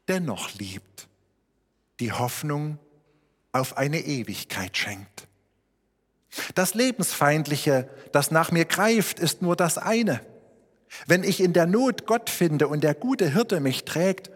dennoch 0.08 0.54
liebt, 0.54 1.08
die 2.00 2.12
Hoffnung 2.12 2.78
auf 3.52 3.76
eine 3.76 4.00
Ewigkeit 4.00 4.76
schenkt. 4.76 5.28
Das 6.54 6.74
Lebensfeindliche, 6.74 7.88
das 8.12 8.30
nach 8.30 8.52
mir 8.52 8.64
greift, 8.64 9.18
ist 9.18 9.42
nur 9.42 9.56
das 9.56 9.78
eine. 9.78 10.20
Wenn 11.06 11.24
ich 11.24 11.40
in 11.40 11.52
der 11.52 11.66
Not 11.66 12.06
Gott 12.06 12.30
finde 12.30 12.68
und 12.68 12.82
der 12.82 12.94
gute 12.94 13.32
Hirte 13.32 13.60
mich 13.60 13.84
trägt, 13.84 14.30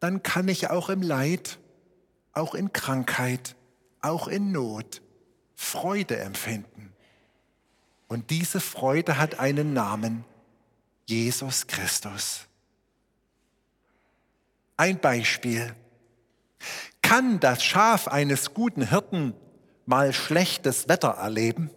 dann 0.00 0.22
kann 0.22 0.48
ich 0.48 0.70
auch 0.70 0.88
im 0.88 1.02
Leid, 1.02 1.58
auch 2.32 2.54
in 2.54 2.72
Krankheit, 2.72 3.56
auch 4.00 4.28
in 4.28 4.52
Not 4.52 5.02
Freude 5.54 6.18
empfinden. 6.18 6.92
Und 8.08 8.30
diese 8.30 8.60
Freude 8.60 9.18
hat 9.18 9.40
einen 9.40 9.72
Namen, 9.72 10.24
Jesus 11.06 11.66
Christus. 11.66 12.46
Ein 14.76 15.00
Beispiel. 15.00 15.74
Kann 17.02 17.40
das 17.40 17.64
Schaf 17.64 18.08
eines 18.08 18.52
guten 18.52 18.88
Hirten 18.88 19.34
mal 19.86 20.12
schlechtes 20.12 20.88
Wetter 20.88 21.10
erleben? 21.10 21.70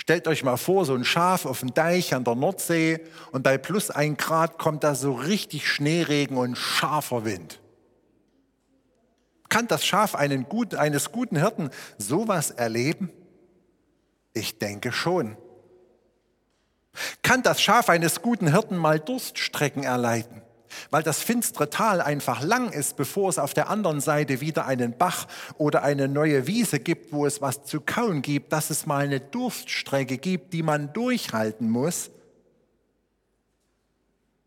Stellt 0.00 0.26
euch 0.26 0.44
mal 0.44 0.56
vor, 0.56 0.86
so 0.86 0.94
ein 0.94 1.04
Schaf 1.04 1.44
auf 1.44 1.60
dem 1.60 1.74
Deich 1.74 2.14
an 2.14 2.24
der 2.24 2.34
Nordsee 2.34 3.04
und 3.32 3.42
bei 3.42 3.58
plus 3.58 3.90
ein 3.90 4.16
Grad 4.16 4.56
kommt 4.58 4.82
da 4.82 4.94
so 4.94 5.12
richtig 5.12 5.68
Schneeregen 5.68 6.38
und 6.38 6.56
scharfer 6.56 7.26
Wind. 7.26 7.60
Kann 9.50 9.68
das 9.68 9.84
Schaf 9.84 10.16
guten, 10.48 10.76
eines 10.76 11.12
guten 11.12 11.36
Hirten 11.36 11.68
sowas 11.98 12.50
erleben? 12.50 13.12
Ich 14.32 14.58
denke 14.58 14.90
schon. 14.90 15.36
Kann 17.22 17.42
das 17.42 17.60
Schaf 17.60 17.90
eines 17.90 18.22
guten 18.22 18.50
Hirten 18.50 18.78
mal 18.78 18.98
Durststrecken 18.98 19.82
erleiden? 19.82 20.40
Weil 20.90 21.02
das 21.02 21.22
finstere 21.22 21.70
Tal 21.70 22.00
einfach 22.00 22.42
lang 22.42 22.72
ist, 22.72 22.96
bevor 22.96 23.28
es 23.28 23.38
auf 23.38 23.54
der 23.54 23.68
anderen 23.68 24.00
Seite 24.00 24.40
wieder 24.40 24.66
einen 24.66 24.96
Bach 24.96 25.26
oder 25.58 25.82
eine 25.82 26.08
neue 26.08 26.46
Wiese 26.46 26.80
gibt, 26.80 27.12
wo 27.12 27.26
es 27.26 27.40
was 27.40 27.64
zu 27.64 27.80
kauen 27.80 28.22
gibt, 28.22 28.52
dass 28.52 28.70
es 28.70 28.86
mal 28.86 29.04
eine 29.04 29.20
Durststrecke 29.20 30.18
gibt, 30.18 30.52
die 30.52 30.62
man 30.62 30.92
durchhalten 30.92 31.68
muss? 31.68 32.10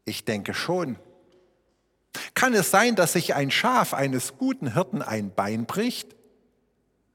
Ich 0.05 0.25
denke 0.25 0.53
schon. 0.53 0.97
Kann 2.33 2.53
es 2.53 2.71
sein, 2.71 2.95
dass 2.95 3.13
sich 3.13 3.35
ein 3.35 3.51
Schaf 3.51 3.93
eines 3.93 4.37
guten 4.37 4.73
Hirten 4.73 5.01
ein 5.01 5.33
Bein 5.33 5.65
bricht, 5.65 6.15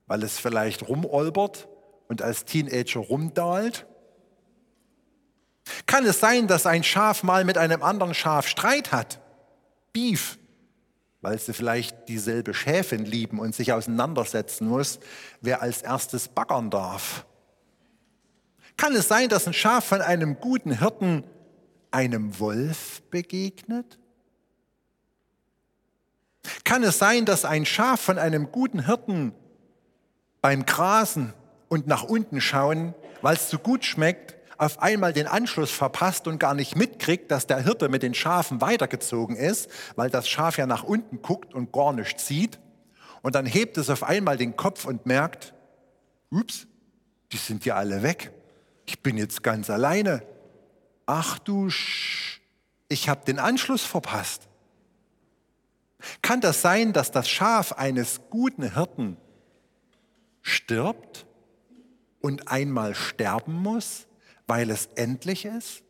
weil 0.07 0.23
es 0.23 0.39
vielleicht 0.39 0.89
rumolbert 0.89 1.69
und 2.09 2.23
als 2.23 2.45
Teenager 2.45 3.01
rumdahlt? 3.01 3.87
Kann 5.87 6.05
es 6.07 6.21
sein, 6.21 6.47
dass 6.47 6.67
ein 6.67 6.85
Schaf 6.85 7.23
mal 7.23 7.45
mit 7.45 7.59
einem 7.59 7.83
anderen 7.83 8.15
Schaf 8.15 8.47
Streit 8.47 8.93
hat? 8.93 9.21
Beef, 9.93 10.39
weil 11.21 11.39
sie 11.39 11.53
vielleicht 11.53 12.09
dieselbe 12.09 12.55
Schäfin 12.55 13.05
lieben 13.05 13.39
und 13.39 13.55
sich 13.55 13.73
auseinandersetzen 13.73 14.69
muss, 14.69 15.01
wer 15.41 15.63
als 15.63 15.83
erstes 15.83 16.29
baggern 16.29 16.71
darf. 16.71 17.25
Kann 18.77 18.95
es 18.95 19.09
sein, 19.09 19.29
dass 19.29 19.47
ein 19.47 19.55
Schaf 19.55 19.85
von 19.85 20.01
einem 20.01 20.41
guten 20.41 20.79
Hirten 20.79 21.25
einem 21.91 22.39
Wolf 22.39 23.03
begegnet? 23.11 23.99
Kann 26.65 26.83
es 26.85 26.99
sein, 26.99 27.25
dass 27.25 27.45
ein 27.45 27.67
Schaf 27.67 28.01
von 28.01 28.19
einem 28.19 28.53
guten 28.53 28.87
Hirten 28.87 29.33
beim 30.41 30.65
Grasen 30.65 31.35
und 31.69 31.87
nach 31.87 32.05
unten 32.05 32.41
schauen, 32.41 32.95
weil 33.21 33.35
es 33.35 33.49
zu 33.49 33.59
gut 33.59 33.85
schmeckt, 33.85 34.37
auf 34.59 34.83
einmal 34.83 35.13
den 35.13 35.27
Anschluss 35.27 35.71
verpasst 35.71 36.27
und 36.27 36.39
gar 36.39 36.55
nicht 36.55 36.77
mitkriegt, 36.77 37.31
dass 37.31 37.47
der 37.47 37.63
Hirte 37.63 37.89
mit 37.89 38.03
den 38.03 38.13
Schafen 38.13 38.61
weitergezogen 38.61 39.37
ist, 39.37 39.71
weil 39.95 40.11
das 40.11 40.29
Schaf 40.29 40.59
ja 40.59 40.67
nach 40.67 40.83
unten 40.83 41.23
guckt 41.23 41.55
und 41.55 41.73
gar 41.73 41.93
nicht 41.93 42.21
sieht. 42.21 42.59
Und 43.23 43.35
dann 43.35 43.47
hebt 43.47 43.79
es 43.79 43.89
auf 43.89 44.03
einmal 44.03 44.37
den 44.37 44.57
Kopf 44.57 44.85
und 44.85 45.07
merkt, 45.07 45.55
ups, 46.31 46.67
die 47.33 47.37
sind 47.37 47.65
ja 47.65 47.77
alle 47.77 48.03
weg. 48.03 48.33
Ich 48.85 49.01
bin 49.01 49.17
jetzt 49.17 49.43
ganz 49.43 49.71
alleine. 49.71 50.23
Ach 51.07 51.39
du, 51.39 51.71
Sch 51.71 52.41
ich 52.89 53.09
habe 53.09 53.25
den 53.25 53.39
Anschluss 53.39 53.85
verpasst. 53.85 54.49
Kann 56.23 56.41
das 56.41 56.63
sein, 56.63 56.93
dass 56.93 57.11
das 57.11 57.29
Schaf 57.29 57.73
eines 57.73 58.23
guten 58.31 58.73
Hirten 58.75 59.17
stirbt 60.43 61.27
und 62.21 62.49
einmal 62.49 62.95
sterben 62.95 63.53
muss? 63.53 64.08
Weil 64.49 64.71
es 64.71 64.89
endlich 64.97 65.45
ist? 65.45 65.83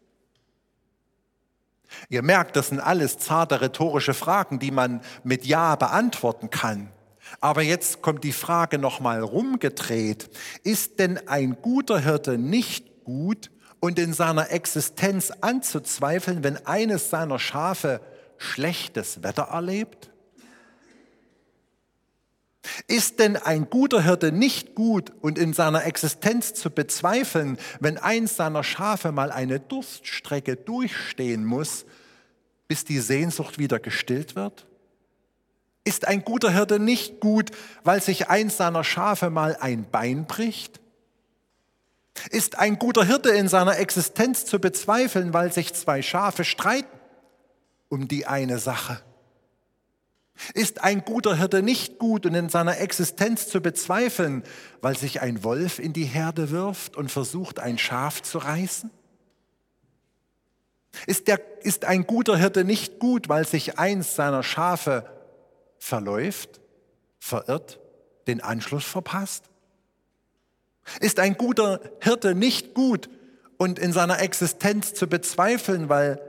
Ihr 2.10 2.22
merkt, 2.22 2.56
das 2.56 2.68
sind 2.68 2.80
alles 2.80 3.18
zarte 3.18 3.62
rhetorische 3.62 4.12
Fragen, 4.12 4.58
die 4.58 4.70
man 4.70 5.00
mit 5.24 5.46
Ja 5.46 5.74
beantworten 5.76 6.50
kann. 6.50 6.90
Aber 7.40 7.62
jetzt 7.62 8.02
kommt 8.02 8.24
die 8.24 8.32
Frage 8.32 8.78
nochmal 8.78 9.22
rumgedreht. 9.22 10.30
Ist 10.64 10.98
denn 10.98 11.28
ein 11.28 11.56
guter 11.62 11.98
Hirte 11.98 12.38
nicht 12.38 13.04
gut 13.04 13.50
und 13.80 13.98
in 13.98 14.12
seiner 14.12 14.50
Existenz 14.50 15.30
anzuzweifeln, 15.40 16.42
wenn 16.42 16.66
eines 16.66 17.10
seiner 17.10 17.38
Schafe 17.38 18.00
schlechtes 18.38 19.22
Wetter 19.22 19.44
erlebt? 19.44 20.10
Ist 22.90 23.18
denn 23.18 23.36
ein 23.36 23.68
guter 23.68 24.02
Hirte 24.02 24.32
nicht 24.32 24.74
gut 24.74 25.12
und 25.20 25.38
in 25.38 25.52
seiner 25.52 25.84
Existenz 25.84 26.54
zu 26.54 26.70
bezweifeln, 26.70 27.58
wenn 27.80 27.98
eins 27.98 28.36
seiner 28.36 28.64
Schafe 28.64 29.12
mal 29.12 29.30
eine 29.30 29.60
Durststrecke 29.60 30.56
durchstehen 30.56 31.44
muss, 31.44 31.84
bis 32.66 32.86
die 32.86 33.00
Sehnsucht 33.00 33.58
wieder 33.58 33.78
gestillt 33.78 34.36
wird? 34.36 34.66
Ist 35.84 36.08
ein 36.08 36.24
guter 36.24 36.50
Hirte 36.50 36.78
nicht 36.80 37.20
gut, 37.20 37.50
weil 37.84 38.02
sich 38.02 38.30
eins 38.30 38.56
seiner 38.56 38.84
Schafe 38.84 39.28
mal 39.28 39.58
ein 39.60 39.90
Bein 39.90 40.26
bricht? 40.26 40.80
Ist 42.30 42.58
ein 42.58 42.78
guter 42.78 43.04
Hirte 43.04 43.28
in 43.28 43.48
seiner 43.48 43.78
Existenz 43.78 44.46
zu 44.46 44.58
bezweifeln, 44.60 45.34
weil 45.34 45.52
sich 45.52 45.74
zwei 45.74 46.00
Schafe 46.00 46.44
streiten 46.44 46.88
um 47.90 48.08
die 48.08 48.26
eine 48.26 48.58
Sache? 48.58 49.02
Ist 50.54 50.82
ein 50.84 51.04
guter 51.04 51.36
Hirte 51.36 51.62
nicht 51.62 51.98
gut 51.98 52.24
und 52.24 52.34
in 52.34 52.48
seiner 52.48 52.78
Existenz 52.78 53.48
zu 53.48 53.60
bezweifeln, 53.60 54.44
weil 54.80 54.96
sich 54.96 55.20
ein 55.20 55.42
Wolf 55.42 55.78
in 55.78 55.92
die 55.92 56.04
Herde 56.04 56.50
wirft 56.50 56.96
und 56.96 57.10
versucht, 57.10 57.58
ein 57.58 57.78
Schaf 57.78 58.22
zu 58.22 58.38
reißen? 58.38 58.90
Ist, 61.06 61.28
der, 61.28 61.40
ist 61.62 61.84
ein 61.84 62.06
guter 62.06 62.36
Hirte 62.36 62.64
nicht 62.64 62.98
gut, 62.98 63.28
weil 63.28 63.46
sich 63.46 63.78
eins 63.78 64.14
seiner 64.14 64.42
Schafe 64.42 65.10
verläuft, 65.78 66.60
verirrt, 67.18 67.80
den 68.26 68.40
Anschluss 68.40 68.84
verpasst? 68.84 69.44
Ist 71.00 71.18
ein 71.18 71.36
guter 71.36 71.80
Hirte 72.00 72.34
nicht 72.34 72.74
gut 72.74 73.10
und 73.58 73.78
in 73.78 73.92
seiner 73.92 74.20
Existenz 74.20 74.94
zu 74.94 75.06
bezweifeln, 75.06 75.88
weil 75.88 76.20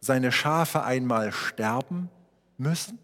seine 0.00 0.32
Schafe 0.32 0.82
einmal 0.82 1.32
sterben 1.32 2.10
müssen? 2.58 2.98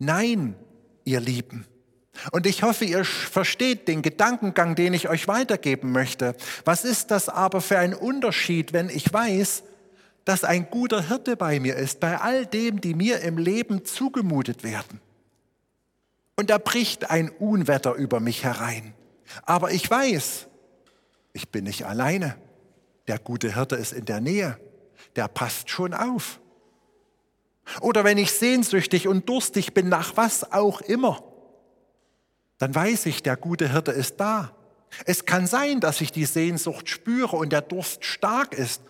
Nein, 0.00 0.56
ihr 1.04 1.20
Lieben. 1.20 1.66
Und 2.32 2.46
ich 2.46 2.62
hoffe, 2.62 2.86
ihr 2.86 3.04
versteht 3.04 3.86
den 3.86 4.02
Gedankengang, 4.02 4.74
den 4.74 4.94
ich 4.94 5.08
euch 5.08 5.28
weitergeben 5.28 5.92
möchte. 5.92 6.34
Was 6.64 6.84
ist 6.84 7.10
das 7.10 7.28
aber 7.28 7.60
für 7.60 7.78
ein 7.78 7.94
Unterschied, 7.94 8.72
wenn 8.72 8.88
ich 8.88 9.12
weiß, 9.12 9.62
dass 10.24 10.42
ein 10.42 10.68
guter 10.70 11.06
Hirte 11.08 11.36
bei 11.36 11.60
mir 11.60 11.76
ist, 11.76 12.00
bei 12.00 12.18
all 12.18 12.46
dem, 12.46 12.80
die 12.80 12.94
mir 12.94 13.20
im 13.20 13.36
Leben 13.38 13.84
zugemutet 13.84 14.64
werden? 14.64 15.00
Und 16.34 16.48
da 16.48 16.56
bricht 16.56 17.10
ein 17.10 17.28
Unwetter 17.28 17.94
über 17.94 18.20
mich 18.20 18.42
herein. 18.42 18.94
Aber 19.42 19.70
ich 19.70 19.88
weiß, 19.88 20.46
ich 21.34 21.50
bin 21.50 21.64
nicht 21.64 21.84
alleine. 21.84 22.36
Der 23.06 23.18
gute 23.18 23.54
Hirte 23.54 23.76
ist 23.76 23.92
in 23.92 24.06
der 24.06 24.22
Nähe. 24.22 24.58
Der 25.16 25.28
passt 25.28 25.68
schon 25.68 25.92
auf. 25.92 26.40
Oder 27.80 28.04
wenn 28.04 28.18
ich 28.18 28.32
sehnsüchtig 28.32 29.08
und 29.08 29.28
durstig 29.28 29.74
bin 29.74 29.88
nach 29.88 30.16
was 30.16 30.52
auch 30.52 30.80
immer, 30.80 31.22
dann 32.58 32.74
weiß 32.74 33.06
ich, 33.06 33.22
der 33.22 33.36
gute 33.36 33.72
Hirte 33.72 33.92
ist 33.92 34.20
da. 34.20 34.52
Es 35.06 35.24
kann 35.24 35.46
sein, 35.46 35.80
dass 35.80 36.00
ich 36.00 36.12
die 36.12 36.24
Sehnsucht 36.24 36.88
spüre 36.88 37.36
und 37.36 37.52
der 37.52 37.62
Durst 37.62 38.04
stark 38.04 38.54
ist. 38.54 38.82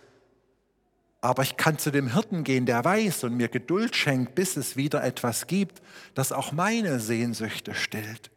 Aber 1.21 1.43
ich 1.43 1.57
kann 1.57 1.79
zu 1.79 1.91
dem 1.91 2.13
Hirten 2.13 2.45
gehen, 2.45 2.65
der 2.65 2.85
weiß 2.85 3.25
und 3.25 3.37
mir 3.37 3.49
Geduld 3.49 3.95
schenkt, 3.95 4.35
bis 4.35 4.57
es 4.57 4.77
wieder 4.77 5.05
etwas 5.05 5.47
gibt, 5.47 5.83
das 6.15 6.33
auch 6.33 6.53
meine 6.53 6.99
Sehnsüchte 6.99 7.75
stillt. 7.75 8.31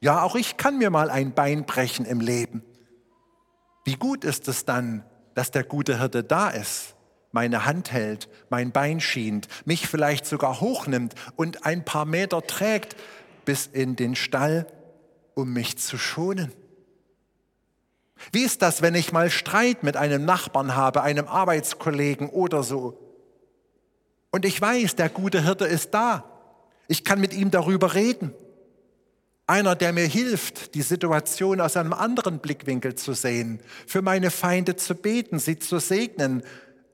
Ja, 0.00 0.22
auch 0.22 0.34
ich 0.34 0.56
kann 0.56 0.78
mir 0.78 0.90
mal 0.90 1.10
ein 1.10 1.34
Bein 1.34 1.64
brechen 1.64 2.06
im 2.06 2.20
Leben. 2.20 2.64
Wie 3.84 3.96
gut 3.96 4.24
ist 4.24 4.48
es 4.48 4.64
dann, 4.64 5.04
dass 5.34 5.50
der 5.50 5.64
gute 5.64 5.98
Hirte 5.98 6.24
da 6.24 6.48
ist 6.48 6.96
meine 7.32 7.64
Hand 7.64 7.92
hält, 7.92 8.28
mein 8.50 8.72
Bein 8.72 9.00
schient, 9.00 9.48
mich 9.64 9.88
vielleicht 9.88 10.26
sogar 10.26 10.60
hochnimmt 10.60 11.14
und 11.36 11.66
ein 11.66 11.84
paar 11.84 12.04
Meter 12.04 12.46
trägt 12.46 12.96
bis 13.44 13.66
in 13.66 13.96
den 13.96 14.14
Stall, 14.14 14.66
um 15.34 15.52
mich 15.52 15.78
zu 15.78 15.98
schonen. 15.98 16.52
Wie 18.30 18.44
ist 18.44 18.62
das, 18.62 18.82
wenn 18.82 18.94
ich 18.94 19.12
mal 19.12 19.30
Streit 19.30 19.82
mit 19.82 19.96
einem 19.96 20.24
Nachbarn 20.24 20.76
habe, 20.76 21.02
einem 21.02 21.26
Arbeitskollegen 21.26 22.28
oder 22.28 22.62
so? 22.62 22.98
Und 24.30 24.44
ich 24.44 24.60
weiß, 24.60 24.94
der 24.94 25.08
gute 25.08 25.42
Hirte 25.42 25.64
ist 25.64 25.92
da. 25.92 26.24
Ich 26.86 27.04
kann 27.04 27.20
mit 27.20 27.34
ihm 27.34 27.50
darüber 27.50 27.94
reden. 27.94 28.32
Einer, 29.46 29.74
der 29.74 29.92
mir 29.92 30.06
hilft, 30.06 30.74
die 30.74 30.82
Situation 30.82 31.60
aus 31.60 31.76
einem 31.76 31.92
anderen 31.92 32.38
Blickwinkel 32.38 32.94
zu 32.94 33.12
sehen, 33.12 33.60
für 33.86 34.00
meine 34.00 34.30
Feinde 34.30 34.76
zu 34.76 34.94
beten, 34.94 35.38
sie 35.38 35.58
zu 35.58 35.78
segnen, 35.80 36.42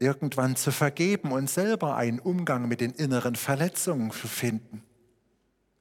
irgendwann 0.00 0.56
zu 0.56 0.70
vergeben 0.70 1.32
und 1.32 1.50
selber 1.50 1.96
einen 1.96 2.18
Umgang 2.18 2.68
mit 2.68 2.80
den 2.80 2.92
inneren 2.92 3.36
Verletzungen 3.36 4.10
zu 4.10 4.28
finden. 4.28 4.82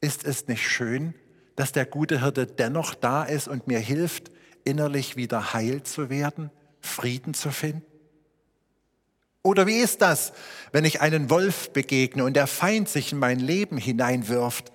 Ist 0.01 0.23
es 0.23 0.47
nicht 0.47 0.67
schön, 0.67 1.13
dass 1.55 1.71
der 1.71 1.85
gute 1.85 2.21
Hirte 2.21 2.45
dennoch 2.45 2.93
da 2.93 3.23
ist 3.23 3.47
und 3.47 3.67
mir 3.67 3.79
hilft, 3.79 4.31
innerlich 4.63 5.15
wieder 5.15 5.53
heil 5.53 5.83
zu 5.83 6.09
werden, 6.09 6.51
Frieden 6.79 7.33
zu 7.33 7.51
finden? 7.51 7.85
Oder 9.43 9.65
wie 9.65 9.77
ist 9.77 10.01
das, 10.01 10.33
wenn 10.71 10.83
ich 10.83 11.01
einen 11.01 11.29
Wolf 11.29 11.71
begegne 11.71 12.23
und 12.23 12.35
der 12.35 12.47
Feind 12.47 12.89
sich 12.89 13.13
in 13.13 13.19
mein 13.19 13.39
Leben 13.39 13.77
hineinwirft 13.77 14.71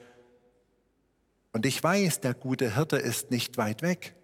und 1.52 1.66
ich 1.66 1.82
weiß, 1.82 2.20
der 2.20 2.34
gute 2.34 2.74
Hirte 2.74 2.96
ist 2.96 3.30
nicht 3.30 3.58
weit 3.58 3.82
weg. 3.82 4.14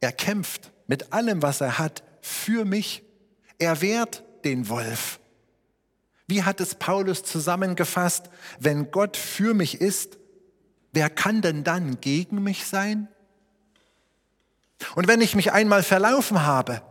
Er 0.00 0.12
kämpft 0.12 0.72
mit 0.86 1.12
allem, 1.12 1.42
was 1.42 1.60
er 1.60 1.78
hat, 1.78 2.02
für 2.22 2.64
mich 2.64 3.02
er 3.62 3.80
wehrt 3.80 4.24
den 4.44 4.68
Wolf. 4.68 5.20
Wie 6.26 6.42
hat 6.42 6.60
es 6.60 6.74
Paulus 6.74 7.22
zusammengefasst? 7.22 8.28
Wenn 8.58 8.90
Gott 8.90 9.16
für 9.16 9.54
mich 9.54 9.80
ist, 9.80 10.18
wer 10.90 11.08
kann 11.08 11.42
denn 11.42 11.62
dann 11.62 12.00
gegen 12.00 12.42
mich 12.42 12.66
sein? 12.66 13.06
Und 14.96 15.06
wenn 15.06 15.20
ich 15.20 15.36
mich 15.36 15.52
einmal 15.52 15.84
verlaufen 15.84 16.44
habe, 16.44 16.82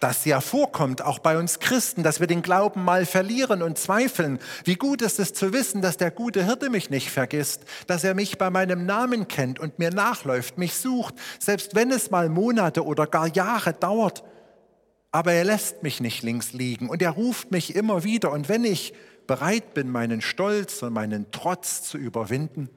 das 0.00 0.24
ja 0.24 0.40
vorkommt, 0.40 1.02
auch 1.02 1.20
bei 1.20 1.38
uns 1.38 1.60
Christen, 1.60 2.02
dass 2.02 2.18
wir 2.18 2.26
den 2.26 2.42
Glauben 2.42 2.84
mal 2.84 3.06
verlieren 3.06 3.62
und 3.62 3.78
zweifeln. 3.78 4.40
Wie 4.64 4.76
gut 4.76 5.02
ist 5.02 5.20
es 5.20 5.32
zu 5.34 5.52
wissen, 5.52 5.82
dass 5.82 5.96
der 5.96 6.10
gute 6.10 6.44
Hirte 6.44 6.68
mich 6.68 6.90
nicht 6.90 7.10
vergisst, 7.10 7.62
dass 7.86 8.02
er 8.02 8.14
mich 8.14 8.38
bei 8.38 8.50
meinem 8.50 8.86
Namen 8.86 9.28
kennt 9.28 9.60
und 9.60 9.78
mir 9.78 9.90
nachläuft, 9.90 10.58
mich 10.58 10.74
sucht, 10.74 11.14
selbst 11.38 11.76
wenn 11.76 11.92
es 11.92 12.10
mal 12.10 12.28
Monate 12.28 12.84
oder 12.84 13.06
gar 13.06 13.28
Jahre 13.28 13.72
dauert, 13.72 14.24
aber 15.10 15.32
er 15.32 15.44
lässt 15.44 15.82
mich 15.82 16.00
nicht 16.00 16.22
links 16.22 16.52
liegen 16.52 16.88
und 16.88 17.00
er 17.00 17.10
ruft 17.10 17.50
mich 17.50 17.74
immer 17.74 18.04
wieder. 18.04 18.30
Und 18.32 18.48
wenn 18.48 18.64
ich 18.64 18.92
bereit 19.26 19.74
bin, 19.74 19.90
meinen 19.90 20.20
Stolz 20.20 20.82
und 20.82 20.92
meinen 20.92 21.30
Trotz 21.30 21.82
zu 21.82 21.96
überwinden, 21.98 22.68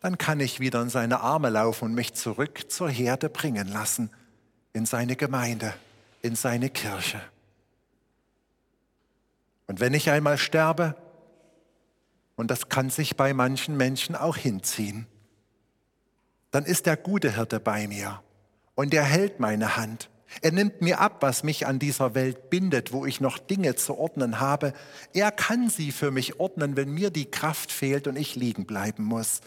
dann 0.00 0.18
kann 0.18 0.40
ich 0.40 0.60
wieder 0.60 0.82
in 0.82 0.90
seine 0.90 1.20
Arme 1.20 1.48
laufen 1.50 1.86
und 1.86 1.94
mich 1.94 2.14
zurück 2.14 2.70
zur 2.70 2.90
Herde 2.90 3.28
bringen 3.30 3.68
lassen, 3.68 4.10
in 4.72 4.86
seine 4.86 5.16
Gemeinde, 5.16 5.74
in 6.22 6.36
seine 6.36 6.70
Kirche. 6.70 7.20
Und 9.66 9.80
wenn 9.80 9.94
ich 9.94 10.10
einmal 10.10 10.36
sterbe, 10.36 10.94
und 12.36 12.50
das 12.50 12.68
kann 12.68 12.90
sich 12.90 13.16
bei 13.16 13.32
manchen 13.32 13.76
Menschen 13.76 14.14
auch 14.14 14.36
hinziehen, 14.36 15.06
dann 16.50 16.64
ist 16.64 16.86
der 16.86 16.96
gute 16.96 17.34
Hirte 17.34 17.60
bei 17.60 17.88
mir 17.88 18.22
und 18.74 18.92
er 18.92 19.04
hält 19.04 19.40
meine 19.40 19.76
Hand 19.76 20.10
er 20.42 20.52
nimmt 20.52 20.80
mir 20.80 21.00
ab, 21.00 21.18
was 21.20 21.42
mich 21.42 21.66
an 21.66 21.78
dieser 21.78 22.14
Welt 22.14 22.50
bindet, 22.50 22.92
wo 22.92 23.06
ich 23.06 23.20
noch 23.20 23.38
Dinge 23.38 23.74
zu 23.76 23.96
ordnen 23.96 24.40
habe. 24.40 24.72
Er 25.12 25.30
kann 25.30 25.68
sie 25.68 25.92
für 25.92 26.10
mich 26.10 26.40
ordnen, 26.40 26.76
wenn 26.76 26.92
mir 26.92 27.10
die 27.10 27.30
Kraft 27.30 27.72
fehlt 27.72 28.06
und 28.06 28.16
ich 28.16 28.36
liegen 28.36 28.66
bleiben 28.66 29.04
muss. 29.04 29.40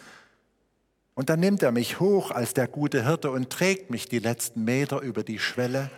Und 1.15 1.29
dann 1.29 1.39
nimmt 1.39 1.63
er 1.63 1.71
mich 1.71 1.99
hoch 1.99 2.31
als 2.31 2.53
der 2.53 2.67
gute 2.67 3.03
Hirte 3.03 3.31
und 3.31 3.49
trägt 3.49 3.89
mich 3.89 4.07
die 4.07 4.19
letzten 4.19 4.63
Meter 4.63 5.01
über 5.01 5.23
die 5.23 5.39
Schwelle 5.39 5.89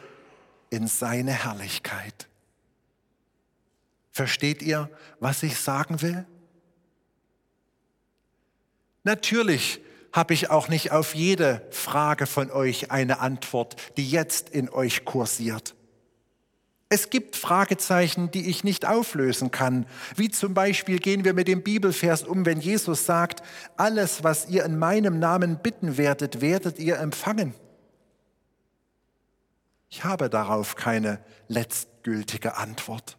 in 0.69 0.87
seine 0.87 1.31
Herrlichkeit. 1.31 2.27
Versteht 4.11 4.61
ihr, 4.61 4.89
was 5.19 5.43
ich 5.43 5.57
sagen 5.57 6.01
will? 6.01 6.25
Natürlich 9.03 9.81
habe 10.11 10.33
ich 10.33 10.49
auch 10.49 10.67
nicht 10.67 10.91
auf 10.91 11.15
jede 11.15 11.65
Frage 11.71 12.25
von 12.25 12.51
euch 12.51 12.91
eine 12.91 13.19
Antwort, 13.19 13.75
die 13.97 14.09
jetzt 14.09 14.49
in 14.49 14.69
euch 14.69 15.05
kursiert. 15.05 15.75
Es 16.91 17.11
gibt 17.11 17.35
Fragezeichen, 17.35 18.31
die 18.31 18.49
ich 18.49 18.63
nicht 18.63 18.87
auflösen 18.87 19.51
kann. 19.51 19.85
Wie 20.15 20.29
zum 20.29 20.55
Beispiel 20.55 20.97
gehen 20.97 21.23
wir 21.23 21.35
mit 21.35 21.47
dem 21.47 21.61
Bibelvers 21.61 22.23
um, 22.23 22.47
wenn 22.47 22.59
Jesus 22.59 23.05
sagt, 23.05 23.43
alles, 23.77 24.23
was 24.23 24.49
ihr 24.49 24.65
in 24.65 24.79
meinem 24.79 25.19
Namen 25.19 25.59
bitten 25.59 25.97
werdet, 25.97 26.41
werdet 26.41 26.79
ihr 26.79 26.97
empfangen. 26.97 27.53
Ich 29.91 30.03
habe 30.03 30.31
darauf 30.31 30.75
keine 30.75 31.19
letztgültige 31.47 32.57
Antwort. 32.57 33.17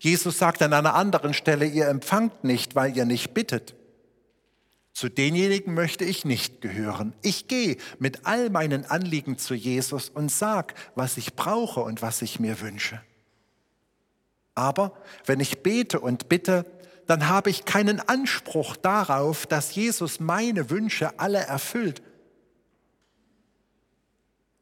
Jesus 0.00 0.38
sagt 0.38 0.62
an 0.62 0.72
einer 0.72 0.94
anderen 0.94 1.34
Stelle, 1.34 1.66
ihr 1.66 1.88
empfangt 1.88 2.44
nicht, 2.44 2.74
weil 2.74 2.96
ihr 2.96 3.04
nicht 3.04 3.34
bittet. 3.34 3.74
Zu 4.94 5.08
denjenigen 5.08 5.74
möchte 5.74 6.04
ich 6.04 6.24
nicht 6.24 6.60
gehören. 6.60 7.14
Ich 7.20 7.48
gehe 7.48 7.78
mit 7.98 8.26
all 8.26 8.48
meinen 8.48 8.86
Anliegen 8.86 9.38
zu 9.38 9.54
Jesus 9.54 10.08
und 10.08 10.30
sag, 10.30 10.74
was 10.94 11.16
ich 11.16 11.34
brauche 11.34 11.80
und 11.80 12.00
was 12.00 12.22
ich 12.22 12.38
mir 12.38 12.60
wünsche. 12.60 13.02
Aber 14.54 14.96
wenn 15.26 15.40
ich 15.40 15.64
bete 15.64 15.98
und 15.98 16.28
bitte, 16.28 16.64
dann 17.08 17.28
habe 17.28 17.50
ich 17.50 17.64
keinen 17.64 17.98
Anspruch 17.98 18.76
darauf, 18.76 19.46
dass 19.46 19.74
Jesus 19.74 20.20
meine 20.20 20.70
Wünsche 20.70 21.18
alle 21.18 21.40
erfüllt. 21.40 22.00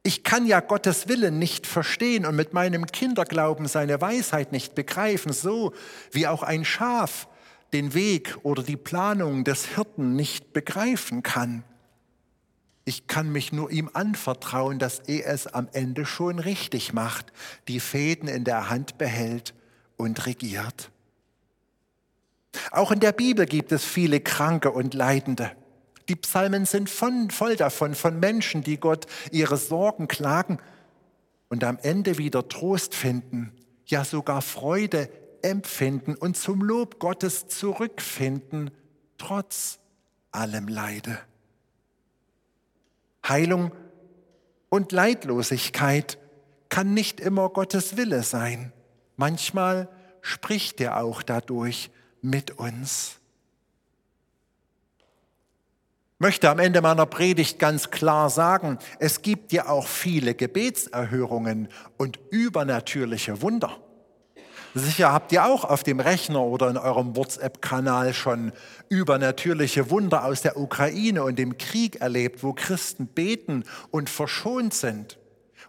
Ich 0.02 0.24
kann 0.24 0.46
ja 0.46 0.60
Gottes 0.60 1.08
Willen 1.08 1.38
nicht 1.38 1.66
verstehen 1.66 2.24
und 2.24 2.36
mit 2.36 2.54
meinem 2.54 2.86
Kinderglauben 2.86 3.68
seine 3.68 4.00
Weisheit 4.00 4.50
nicht 4.50 4.74
begreifen, 4.74 5.34
so 5.34 5.74
wie 6.10 6.26
auch 6.26 6.42
ein 6.42 6.64
Schaf 6.64 7.28
den 7.72 7.94
Weg 7.94 8.36
oder 8.42 8.62
die 8.62 8.76
Planung 8.76 9.44
des 9.44 9.66
Hirten 9.74 10.14
nicht 10.14 10.52
begreifen 10.52 11.22
kann. 11.22 11.64
Ich 12.84 13.06
kann 13.06 13.30
mich 13.30 13.52
nur 13.52 13.70
ihm 13.70 13.88
anvertrauen, 13.92 14.78
dass 14.78 14.98
er 14.98 15.26
es 15.26 15.46
am 15.46 15.68
Ende 15.72 16.04
schon 16.04 16.38
richtig 16.38 16.92
macht, 16.92 17.32
die 17.68 17.80
Fäden 17.80 18.28
in 18.28 18.44
der 18.44 18.68
Hand 18.68 18.98
behält 18.98 19.54
und 19.96 20.26
regiert. 20.26 20.90
Auch 22.70 22.90
in 22.90 23.00
der 23.00 23.12
Bibel 23.12 23.46
gibt 23.46 23.72
es 23.72 23.84
viele 23.84 24.20
Kranke 24.20 24.70
und 24.70 24.94
Leidende. 24.94 25.52
Die 26.08 26.16
Psalmen 26.16 26.66
sind 26.66 26.90
von, 26.90 27.30
voll 27.30 27.56
davon, 27.56 27.94
von 27.94 28.18
Menschen, 28.18 28.62
die 28.62 28.78
Gott 28.78 29.06
ihre 29.30 29.56
Sorgen 29.56 30.08
klagen 30.08 30.58
und 31.48 31.64
am 31.64 31.78
Ende 31.80 32.18
wieder 32.18 32.48
Trost 32.48 32.94
finden, 32.94 33.52
ja 33.86 34.04
sogar 34.04 34.42
Freude 34.42 35.08
empfinden 35.42 36.14
und 36.14 36.36
zum 36.36 36.62
Lob 36.62 36.98
Gottes 36.98 37.48
zurückfinden, 37.48 38.70
trotz 39.18 39.78
allem 40.30 40.68
Leide. 40.68 41.18
Heilung 43.26 43.72
und 44.68 44.92
Leidlosigkeit 44.92 46.18
kann 46.68 46.94
nicht 46.94 47.20
immer 47.20 47.50
Gottes 47.50 47.96
Wille 47.96 48.22
sein. 48.22 48.72
Manchmal 49.16 49.88
spricht 50.22 50.80
er 50.80 51.02
auch 51.02 51.22
dadurch 51.22 51.90
mit 52.22 52.52
uns. 52.52 53.18
Ich 56.14 56.20
möchte 56.24 56.48
am 56.48 56.60
Ende 56.60 56.80
meiner 56.80 57.04
Predigt 57.04 57.58
ganz 57.58 57.90
klar 57.90 58.30
sagen, 58.30 58.78
es 59.00 59.22
gibt 59.22 59.52
ja 59.52 59.68
auch 59.68 59.86
viele 59.86 60.34
Gebetserhörungen 60.34 61.68
und 61.98 62.20
übernatürliche 62.30 63.42
Wunder. 63.42 63.80
Sicher 64.74 65.12
habt 65.12 65.32
ihr 65.32 65.44
auch 65.44 65.64
auf 65.64 65.82
dem 65.82 66.00
Rechner 66.00 66.40
oder 66.40 66.70
in 66.70 66.78
eurem 66.78 67.14
WhatsApp-Kanal 67.14 68.14
schon 68.14 68.52
übernatürliche 68.88 69.90
Wunder 69.90 70.24
aus 70.24 70.40
der 70.40 70.56
Ukraine 70.56 71.24
und 71.24 71.38
dem 71.38 71.58
Krieg 71.58 72.00
erlebt, 72.00 72.42
wo 72.42 72.54
Christen 72.54 73.06
beten 73.06 73.64
und 73.90 74.08
verschont 74.08 74.72
sind, 74.72 75.18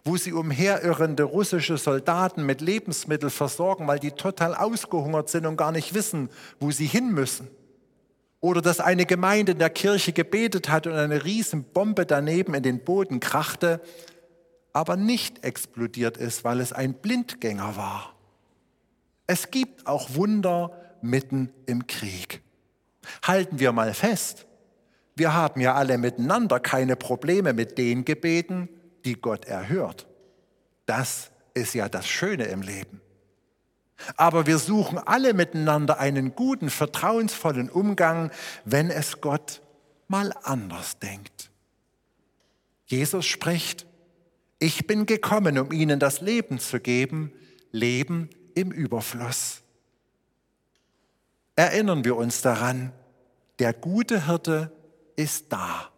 wo 0.04 0.16
sie 0.16 0.32
umherirrende 0.32 1.24
russische 1.24 1.76
Soldaten 1.76 2.46
mit 2.46 2.62
Lebensmitteln 2.62 3.30
versorgen, 3.30 3.86
weil 3.86 3.98
die 3.98 4.12
total 4.12 4.54
ausgehungert 4.54 5.28
sind 5.28 5.44
und 5.44 5.58
gar 5.58 5.72
nicht 5.72 5.92
wissen, 5.92 6.30
wo 6.58 6.70
sie 6.70 6.86
hin 6.86 7.12
müssen. 7.12 7.48
Oder 8.40 8.62
dass 8.62 8.80
eine 8.80 9.04
Gemeinde 9.04 9.52
in 9.52 9.58
der 9.58 9.70
Kirche 9.70 10.12
gebetet 10.12 10.70
hat 10.70 10.86
und 10.86 10.94
eine 10.94 11.24
Riesenbombe 11.24 12.06
daneben 12.06 12.54
in 12.54 12.62
den 12.62 12.82
Boden 12.82 13.20
krachte, 13.20 13.82
aber 14.72 14.96
nicht 14.96 15.44
explodiert 15.44 16.16
ist, 16.16 16.42
weil 16.42 16.60
es 16.60 16.72
ein 16.72 16.94
Blindgänger 16.94 17.76
war. 17.76 18.13
Es 19.26 19.50
gibt 19.50 19.86
auch 19.86 20.14
Wunder 20.14 20.70
mitten 21.00 21.52
im 21.66 21.86
Krieg. 21.86 22.42
Halten 23.22 23.58
wir 23.58 23.72
mal 23.72 23.94
fest, 23.94 24.46
wir 25.16 25.34
haben 25.34 25.60
ja 25.60 25.74
alle 25.74 25.98
miteinander 25.98 26.58
keine 26.58 26.96
Probleme 26.96 27.52
mit 27.52 27.78
den 27.78 28.04
Gebeten, 28.04 28.68
die 29.04 29.14
Gott 29.14 29.44
erhört. 29.44 30.06
Das 30.86 31.30
ist 31.54 31.74
ja 31.74 31.88
das 31.88 32.06
Schöne 32.08 32.44
im 32.44 32.62
Leben. 32.62 33.00
Aber 34.16 34.46
wir 34.46 34.58
suchen 34.58 34.98
alle 34.98 35.34
miteinander 35.34 35.98
einen 35.98 36.34
guten, 36.34 36.68
vertrauensvollen 36.68 37.70
Umgang, 37.70 38.32
wenn 38.64 38.90
es 38.90 39.20
Gott 39.20 39.62
mal 40.08 40.32
anders 40.42 40.98
denkt. 40.98 41.50
Jesus 42.86 43.24
spricht, 43.24 43.86
ich 44.58 44.86
bin 44.86 45.06
gekommen, 45.06 45.58
um 45.58 45.72
ihnen 45.72 46.00
das 46.00 46.20
Leben 46.20 46.58
zu 46.58 46.80
geben, 46.80 47.32
Leben 47.70 48.30
im 48.54 48.70
Überfluss. 48.72 49.62
Erinnern 51.56 52.04
wir 52.04 52.16
uns 52.16 52.42
daran, 52.42 52.92
der 53.58 53.72
gute 53.72 54.26
Hirte 54.26 54.72
ist 55.16 55.52
da. 55.52 55.90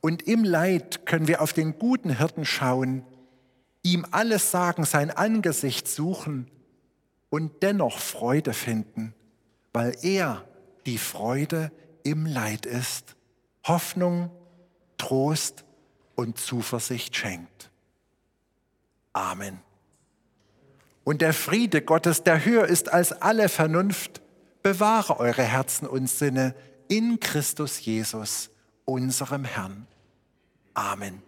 Und 0.00 0.22
im 0.22 0.44
Leid 0.44 1.06
können 1.06 1.28
wir 1.28 1.42
auf 1.42 1.52
den 1.52 1.78
guten 1.78 2.16
Hirten 2.16 2.44
schauen, 2.44 3.04
ihm 3.82 4.06
alles 4.10 4.50
sagen, 4.50 4.84
sein 4.84 5.10
Angesicht 5.10 5.88
suchen 5.88 6.50
und 7.30 7.62
dennoch 7.62 7.98
Freude 7.98 8.52
finden, 8.52 9.14
weil 9.72 9.96
er 10.02 10.44
die 10.86 10.98
Freude 10.98 11.72
im 12.02 12.26
Leid 12.26 12.66
ist, 12.66 13.16
Hoffnung, 13.64 14.30
Trost 14.98 15.64
und 16.14 16.38
Zuversicht 16.38 17.16
schenkt. 17.16 17.70
Amen. 19.12 19.60
Und 21.10 21.22
der 21.22 21.32
Friede 21.32 21.82
Gottes, 21.82 22.22
der 22.22 22.44
höher 22.44 22.66
ist 22.66 22.92
als 22.92 23.10
alle 23.10 23.48
Vernunft, 23.48 24.22
bewahre 24.62 25.18
eure 25.18 25.42
Herzen 25.42 25.88
und 25.88 26.08
Sinne 26.08 26.54
in 26.86 27.18
Christus 27.18 27.84
Jesus, 27.84 28.48
unserem 28.84 29.44
Herrn. 29.44 29.88
Amen. 30.72 31.20